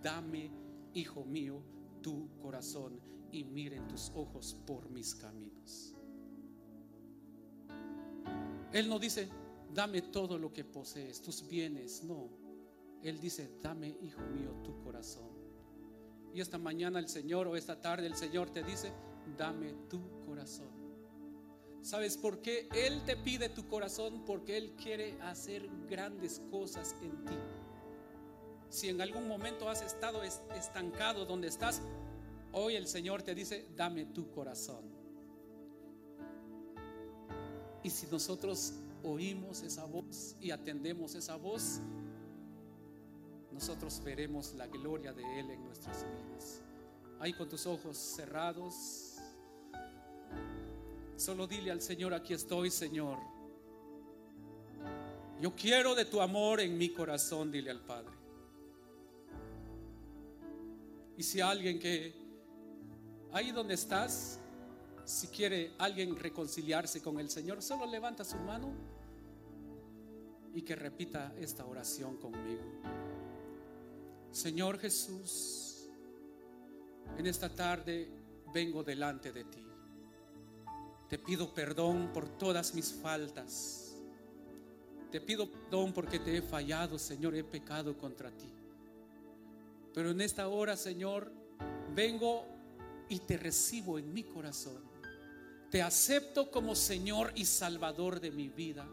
dame, 0.00 0.48
hijo 0.94 1.24
mío, 1.24 1.60
tu 2.02 2.28
corazón 2.40 3.00
y 3.32 3.42
miren 3.42 3.88
tus 3.88 4.12
ojos 4.14 4.56
por 4.64 4.88
mis 4.90 5.16
caminos. 5.16 5.92
Él 8.72 8.88
no 8.88 9.00
dice, 9.00 9.28
dame 9.74 10.02
todo 10.02 10.38
lo 10.38 10.52
que 10.52 10.62
posees, 10.62 11.20
tus 11.20 11.48
bienes, 11.48 12.04
no. 12.04 12.49
Él 13.02 13.20
dice, 13.20 13.50
dame, 13.62 13.96
hijo 14.02 14.20
mío, 14.20 14.50
tu 14.62 14.78
corazón. 14.82 15.30
Y 16.34 16.40
esta 16.40 16.58
mañana 16.58 16.98
el 16.98 17.08
Señor 17.08 17.48
o 17.48 17.56
esta 17.56 17.80
tarde 17.80 18.06
el 18.06 18.14
Señor 18.14 18.50
te 18.50 18.62
dice, 18.62 18.92
dame 19.36 19.72
tu 19.88 20.00
corazón. 20.26 20.68
¿Sabes 21.82 22.18
por 22.18 22.42
qué 22.42 22.68
Él 22.74 23.02
te 23.06 23.16
pide 23.16 23.48
tu 23.48 23.66
corazón? 23.66 24.24
Porque 24.26 24.56
Él 24.56 24.74
quiere 24.76 25.20
hacer 25.22 25.68
grandes 25.88 26.40
cosas 26.50 26.94
en 27.02 27.24
ti. 27.24 27.38
Si 28.68 28.88
en 28.88 29.00
algún 29.00 29.26
momento 29.26 29.68
has 29.68 29.82
estado 29.82 30.22
estancado 30.22 31.24
donde 31.24 31.48
estás, 31.48 31.80
hoy 32.52 32.76
el 32.76 32.86
Señor 32.86 33.22
te 33.22 33.34
dice, 33.34 33.66
dame 33.76 34.04
tu 34.04 34.30
corazón. 34.30 34.84
Y 37.82 37.90
si 37.90 38.06
nosotros 38.08 38.74
oímos 39.02 39.62
esa 39.62 39.86
voz 39.86 40.36
y 40.40 40.50
atendemos 40.50 41.14
esa 41.14 41.36
voz, 41.36 41.80
nosotros 43.60 44.00
veremos 44.02 44.54
la 44.54 44.66
gloria 44.68 45.12
de 45.12 45.22
Él 45.38 45.50
en 45.50 45.62
nuestras 45.62 46.06
vidas. 46.06 46.62
Ahí 47.18 47.34
con 47.34 47.46
tus 47.46 47.66
ojos 47.66 47.94
cerrados, 47.94 49.16
solo 51.14 51.46
dile 51.46 51.70
al 51.70 51.82
Señor, 51.82 52.14
aquí 52.14 52.32
estoy, 52.32 52.70
Señor. 52.70 53.18
Yo 55.42 55.54
quiero 55.54 55.94
de 55.94 56.06
tu 56.06 56.22
amor 56.22 56.60
en 56.60 56.78
mi 56.78 56.88
corazón, 56.88 57.52
dile 57.52 57.70
al 57.70 57.82
Padre. 57.82 58.14
Y 61.18 61.22
si 61.22 61.42
alguien 61.42 61.78
que 61.78 62.14
ahí 63.30 63.50
donde 63.50 63.74
estás, 63.74 64.40
si 65.04 65.26
quiere 65.26 65.74
alguien 65.76 66.16
reconciliarse 66.16 67.02
con 67.02 67.20
el 67.20 67.28
Señor, 67.28 67.60
solo 67.60 67.84
levanta 67.84 68.24
su 68.24 68.38
mano 68.38 68.72
y 70.54 70.62
que 70.62 70.74
repita 70.74 71.34
esta 71.38 71.66
oración 71.66 72.16
conmigo. 72.16 73.09
Señor 74.32 74.78
Jesús, 74.78 75.88
en 77.18 77.26
esta 77.26 77.52
tarde 77.52 78.08
vengo 78.54 78.84
delante 78.84 79.32
de 79.32 79.44
ti. 79.44 79.66
Te 81.08 81.18
pido 81.18 81.52
perdón 81.52 82.10
por 82.14 82.28
todas 82.38 82.72
mis 82.74 82.92
faltas. 82.92 83.96
Te 85.10 85.20
pido 85.20 85.50
perdón 85.50 85.92
porque 85.92 86.20
te 86.20 86.36
he 86.36 86.42
fallado, 86.42 86.96
Señor, 86.96 87.34
he 87.34 87.42
pecado 87.42 87.98
contra 87.98 88.30
ti. 88.30 88.52
Pero 89.92 90.12
en 90.12 90.20
esta 90.20 90.46
hora, 90.46 90.76
Señor, 90.76 91.32
vengo 91.92 92.46
y 93.08 93.18
te 93.18 93.36
recibo 93.36 93.98
en 93.98 94.14
mi 94.14 94.22
corazón. 94.22 94.88
Te 95.72 95.82
acepto 95.82 96.52
como 96.52 96.76
Señor 96.76 97.32
y 97.34 97.44
Salvador 97.44 98.20
de 98.20 98.30
mi 98.30 98.48
vida. 98.48 98.86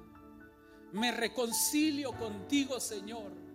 Me 0.93 1.11
reconcilio 1.11 2.13
contigo, 2.13 2.79
Señor 2.79 3.46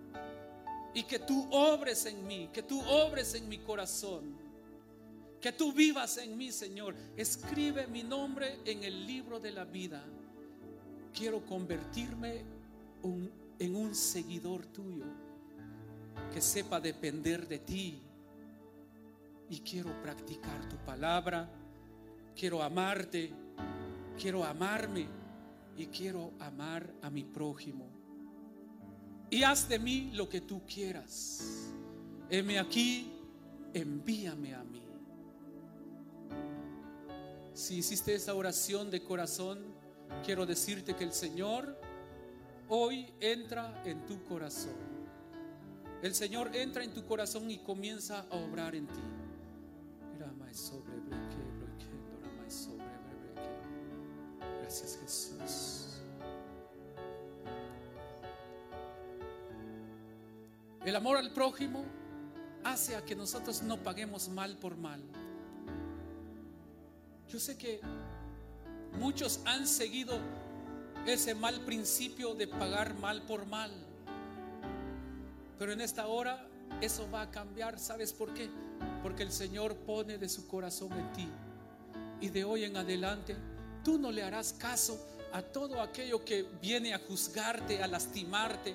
y 0.95 1.05
que 1.05 1.19
tú 1.19 1.49
obres 1.51 2.07
en 2.07 2.27
mí, 2.27 2.51
que 2.53 2.63
tú 2.63 2.81
obres 2.83 3.35
en 3.35 3.49
mi 3.49 3.59
corazón, 3.59 4.41
Que 5.41 5.51
tú 5.51 5.73
vivas 5.73 6.19
en 6.19 6.39
mí, 6.39 6.53
Señor. 6.53 6.95
Escribe 7.17 7.89
mi 7.89 8.05
nombre 8.05 8.61
en 8.65 8.85
el 8.85 9.05
libro 9.05 9.41
de 9.41 9.51
la 9.51 9.65
vida. 9.65 10.05
Quiero 11.13 11.45
convertirme 11.45 12.45
en 13.59 13.75
un 13.75 13.93
seguidor 13.93 14.67
tuyo 14.67 15.05
que 16.33 16.41
sepa 16.41 16.79
depender 16.79 17.49
de 17.49 17.59
ti. 17.59 18.01
Y 19.51 19.59
quiero 19.63 20.01
practicar 20.01 20.69
tu 20.69 20.77
palabra. 20.77 21.51
Quiero 22.37 22.63
amarte. 22.63 23.33
Quiero 24.17 24.45
amarme. 24.45 25.09
Y 25.77 25.87
quiero 25.87 26.35
amar 26.39 26.89
a 27.03 27.11
mi 27.11 27.25
prójimo. 27.25 27.92
Y 29.33 29.45
haz 29.45 29.67
de 29.67 29.79
mí 29.79 30.11
lo 30.13 30.29
que 30.29 30.43
tú 30.43 30.61
quieras. 30.67 31.73
Heme 32.29 32.59
aquí, 32.59 33.11
envíame 33.73 34.55
a 34.55 34.63
mí. 34.63 34.83
Si 37.55 37.77
hiciste 37.77 38.15
esa 38.15 38.35
oración 38.35 38.91
de 38.91 39.03
corazón, 39.03 39.59
quiero 40.23 40.45
decirte 40.45 40.95
que 40.95 41.05
el 41.05 41.15
Señor 41.15 41.81
hoy 42.69 43.07
entra 43.21 43.83
en 43.87 44.05
tu 44.05 44.23
corazón. 44.25 44.77
El 46.03 46.15
Señor 46.15 46.55
entra 46.55 46.85
en 46.85 46.93
tu 46.93 47.07
corazón 47.07 47.51
y 47.51 47.57
comienza 47.57 48.27
a 48.31 48.37
obrar 48.37 48.75
en 48.75 48.87
ti. 48.87 49.01
Gracias 54.61 54.99
Jesús. 55.01 55.92
El 60.85 60.97
amor 60.97 61.17
al 61.17 61.31
prójimo 61.31 61.85
hace 62.65 62.97
a 62.97 63.05
que 63.05 63.15
nosotros 63.15 63.63
no 63.63 63.77
paguemos 63.83 64.29
mal 64.29 64.57
por 64.57 64.77
mal. 64.77 65.01
Yo 67.29 67.39
sé 67.39 67.57
que 67.57 67.81
muchos 68.99 69.41
han 69.45 69.67
seguido 69.67 70.19
ese 71.07 71.35
mal 71.35 71.61
principio 71.61 72.35
de 72.35 72.49
pagar 72.49 72.95
mal 72.95 73.23
por 73.23 73.47
mal. 73.47 73.71
Pero 75.59 75.73
en 75.73 75.81
esta 75.81 76.09
hora 76.09 76.47
eso 76.81 77.09
va 77.11 77.23
a 77.23 77.31
cambiar. 77.31 77.79
¿Sabes 77.79 78.13
por 78.13 78.35
qué? 78.35 78.51
Porque 79.05 79.23
el 79.23 79.31
Señor 79.31 79.77
pone 79.77 80.19
de 80.19 80.29
su 80.29 80.49
corazón 80.49 80.93
en 80.93 81.13
ti. 81.13 81.29
Y 82.21 82.29
de 82.29 82.45
hoy 82.45 82.65
en 82.65 82.77
adelante 82.77 83.37
tú 83.85 83.99
no 83.99 84.11
le 84.11 84.25
harás 84.25 84.53
caso 84.53 84.99
a 85.33 85.43
todo 85.43 85.81
aquello 85.81 86.25
que 86.25 86.43
viene 86.61 86.93
a 86.93 86.99
juzgarte, 86.99 87.83
a 87.83 87.87
lastimarte. 87.87 88.75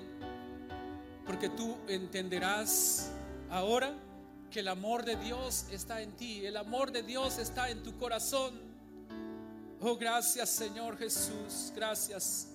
Porque 1.28 1.48
tú 1.48 1.76
entenderás 1.86 3.12
ahora 3.50 3.94
que 4.50 4.58
el 4.58 4.66
amor 4.66 5.04
de 5.04 5.14
Dios 5.14 5.66
está 5.70 6.02
en 6.02 6.10
ti. 6.16 6.44
El 6.44 6.56
amor 6.56 6.90
de 6.90 7.04
Dios 7.04 7.38
está 7.38 7.70
en 7.70 7.84
tu 7.84 7.96
corazón. 7.96 8.60
Oh, 9.80 9.96
gracias 9.96 10.50
Señor 10.50 10.98
Jesús. 10.98 11.72
Gracias. 11.76 12.48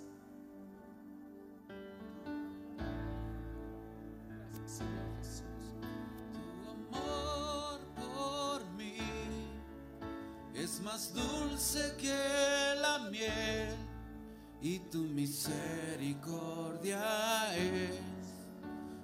más 10.84 11.14
dulce 11.14 11.96
que 11.98 12.76
la 12.82 13.00
miel 13.10 13.76
y 14.62 14.80
tu 14.80 15.00
misericordia 15.00 17.56
es 17.56 18.13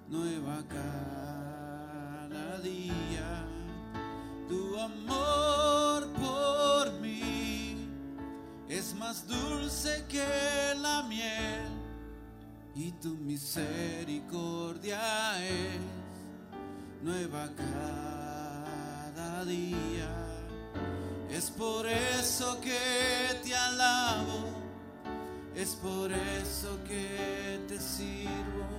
nueva 0.10 0.64
cada 0.70 2.60
día. 2.60 3.46
Tu 4.48 4.80
amor 4.80 6.08
por 6.14 6.92
mí 7.00 7.88
es 8.68 8.96
más 8.96 9.28
dulce 9.28 10.06
que 10.10 10.26
la 10.82 11.04
miel 11.04 11.80
y 12.76 12.92
tu 12.94 13.10
misericordia 13.10 15.00
es 15.46 15.80
nueva 17.04 17.50
cada 17.56 19.46
día. 19.46 20.10
Es 21.30 21.52
por 21.52 21.86
eso 21.88 22.60
que 22.62 23.40
te 23.44 23.56
alabo, 23.56 24.50
es 25.56 25.76
por 25.76 26.12
eso 26.12 26.80
que 26.88 27.60
te 27.68 27.80
sirvo, 27.80 28.79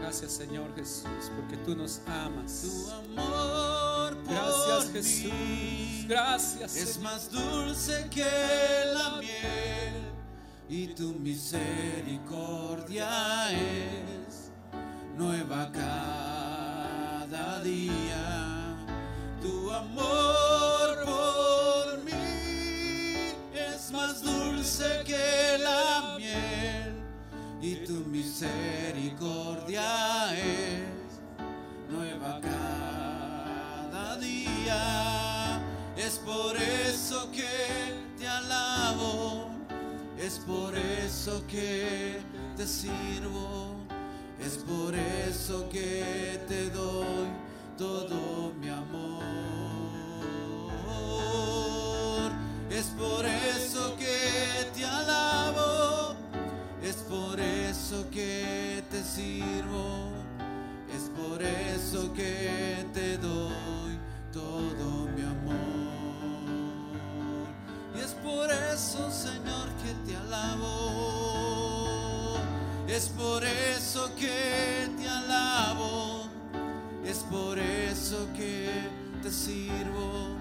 Gracias 0.00 0.32
Señor 0.32 0.74
Jesús, 0.74 1.30
porque 1.36 1.56
tú 1.58 1.76
nos 1.76 2.00
amas. 2.06 2.62
Tu 2.62 2.90
amor 2.90 4.16
por 4.24 4.34
Gracias 4.34 4.90
Jesús. 4.92 6.06
Gracias. 6.08 6.74
Es 6.76 6.98
más 7.00 7.30
dulce 7.30 8.08
que 8.10 8.24
la 8.94 9.18
miel 9.18 9.92
y 10.68 10.88
tu 10.94 11.12
misericordia 11.12 13.52
es 13.52 14.50
nueva 15.16 15.70
cada 15.72 17.62
día. 17.62 18.76
Tu 19.42 19.70
amor 19.70 20.29
y 27.62 27.76
tu 27.84 27.92
misericordia 28.06 30.34
es 30.34 31.20
nueva 31.90 32.40
cada 32.40 34.16
día. 34.16 35.60
Es 35.96 36.18
por 36.18 36.56
eso 36.56 37.30
que 37.30 37.94
te 38.18 38.26
alabo, 38.26 39.50
es 40.18 40.38
por 40.38 40.74
eso 40.74 41.46
que 41.46 42.18
te 42.56 42.66
sirvo, 42.66 43.76
es 44.40 44.56
por 44.56 44.94
eso 44.94 45.68
que 45.68 46.40
te 46.48 46.70
doy 46.70 47.28
todo 47.76 48.54
mi 48.58 48.70
amor. 48.70 49.20
Es 52.70 52.86
por 52.98 53.26
eso 53.26 53.94
que 53.96 54.19
eso 57.90 58.06
que 58.12 58.84
te 58.88 59.02
sirvo, 59.02 60.12
es 60.94 61.10
por 61.20 61.42
eso 61.42 62.12
que 62.14 62.86
te 62.94 63.18
doy 63.18 63.98
todo 64.32 65.08
mi 65.16 65.22
amor. 65.22 65.56
Y 67.96 67.98
es 67.98 68.14
por 68.22 68.48
eso, 68.48 69.10
Señor, 69.10 69.68
que 69.82 69.92
te 70.06 70.16
alabo. 70.16 70.76
Es 72.86 73.08
por 73.08 73.42
eso 73.42 74.14
que 74.14 74.88
te 74.96 75.08
alabo. 75.08 76.28
Es 77.04 77.24
por 77.28 77.58
eso 77.58 78.28
que 78.36 78.70
te 79.20 79.32
sirvo 79.32 80.36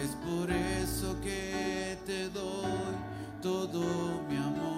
es 0.00 0.10
por 0.24 0.50
eso 0.50 1.16
que 1.20 1.98
te 2.06 2.28
doy 2.28 2.94
todo 3.42 4.22
mi 4.28 4.36
amor. 4.36 4.77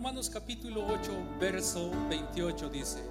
Romanos 0.00 0.30
capítulo 0.30 0.86
8, 0.86 1.12
verso 1.38 1.90
28 2.08 2.70
dice, 2.70 3.02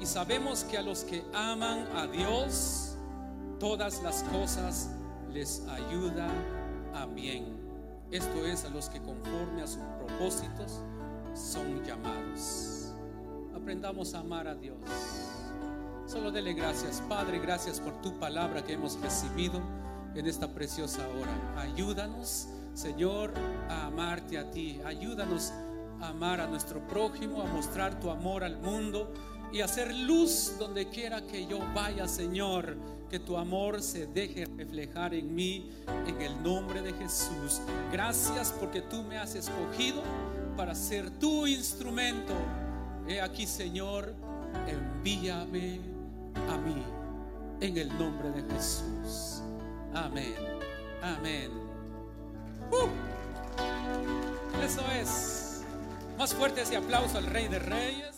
y 0.00 0.04
sabemos 0.04 0.64
que 0.64 0.76
a 0.76 0.82
los 0.82 1.04
que 1.04 1.22
aman 1.32 1.86
a 1.96 2.08
Dios, 2.08 2.96
todas 3.60 4.02
las 4.02 4.24
cosas 4.24 4.90
les 5.32 5.64
ayudan 5.68 6.32
a 6.94 7.06
bien. 7.06 7.44
Esto 8.10 8.44
es 8.44 8.64
a 8.64 8.70
los 8.70 8.88
que 8.88 9.00
conforme 9.00 9.62
a 9.62 9.68
sus 9.68 9.84
propósitos 10.04 10.80
son 11.32 11.84
llamados. 11.84 12.92
aprendamos 13.54 14.14
a 14.14 14.18
amar 14.18 14.48
a 14.48 14.56
Dios. 14.56 14.80
Solo 16.06 16.32
dele 16.32 16.54
gracias, 16.54 17.04
Padre, 17.08 17.38
gracias 17.38 17.78
por 17.78 18.02
tu 18.02 18.18
palabra 18.18 18.64
que 18.64 18.72
hemos 18.72 19.00
recibido 19.00 19.60
en 20.16 20.26
esta 20.26 20.48
preciosa 20.48 21.06
hora. 21.06 21.62
Ayúdanos, 21.62 22.48
Señor, 22.74 23.32
a 23.68 23.86
amarte 23.86 24.38
a 24.38 24.50
ti. 24.50 24.80
Ayúdanos 24.84 25.52
amar 26.08 26.40
a 26.40 26.46
nuestro 26.46 26.86
prójimo, 26.86 27.42
a 27.42 27.46
mostrar 27.46 27.98
tu 28.00 28.10
amor 28.10 28.44
al 28.44 28.58
mundo 28.58 29.12
y 29.52 29.60
hacer 29.60 29.94
luz 29.94 30.56
donde 30.58 30.88
quiera 30.88 31.22
que 31.22 31.46
yo 31.46 31.60
vaya, 31.74 32.08
Señor. 32.08 32.76
Que 33.08 33.20
tu 33.20 33.36
amor 33.36 33.80
se 33.80 34.06
deje 34.06 34.46
reflejar 34.46 35.14
en 35.14 35.32
mí, 35.32 35.70
en 36.06 36.20
el 36.20 36.42
nombre 36.42 36.82
de 36.82 36.92
Jesús. 36.94 37.60
Gracias 37.92 38.52
porque 38.58 38.80
tú 38.80 39.04
me 39.04 39.18
has 39.18 39.36
escogido 39.36 40.02
para 40.56 40.74
ser 40.74 41.10
tu 41.18 41.46
instrumento. 41.46 42.34
He 43.06 43.20
aquí, 43.20 43.46
Señor, 43.46 44.12
envíame 44.66 45.78
a 46.48 46.56
mí, 46.56 46.82
en 47.60 47.76
el 47.76 47.88
nombre 47.96 48.30
de 48.30 48.42
Jesús. 48.52 49.42
Amén. 49.94 50.34
Amén. 51.00 51.50
Uh. 52.72 52.88
Eso 54.64 54.82
es. 55.00 55.43
Más 56.18 56.32
fuerte 56.32 56.62
ese 56.62 56.76
aplauso 56.76 57.18
al 57.18 57.26
Rey 57.26 57.48
de 57.48 57.58
Reyes. 57.58 58.14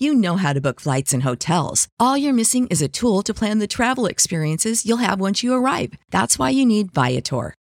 You 0.00 0.14
know 0.14 0.36
how 0.36 0.52
to 0.52 0.60
book 0.60 0.80
flights 0.80 1.12
and 1.12 1.24
hotels. 1.24 1.88
All 1.98 2.16
you're 2.16 2.32
missing 2.32 2.68
is 2.68 2.80
a 2.80 2.88
tool 2.88 3.22
to 3.22 3.34
plan 3.34 3.58
the 3.58 3.66
travel 3.66 4.06
experiences 4.06 4.86
you'll 4.86 4.98
have 4.98 5.20
once 5.20 5.42
you 5.42 5.52
arrive. 5.52 5.94
That's 6.10 6.38
why 6.38 6.50
you 6.50 6.64
need 6.64 6.92
Viator. 6.94 7.54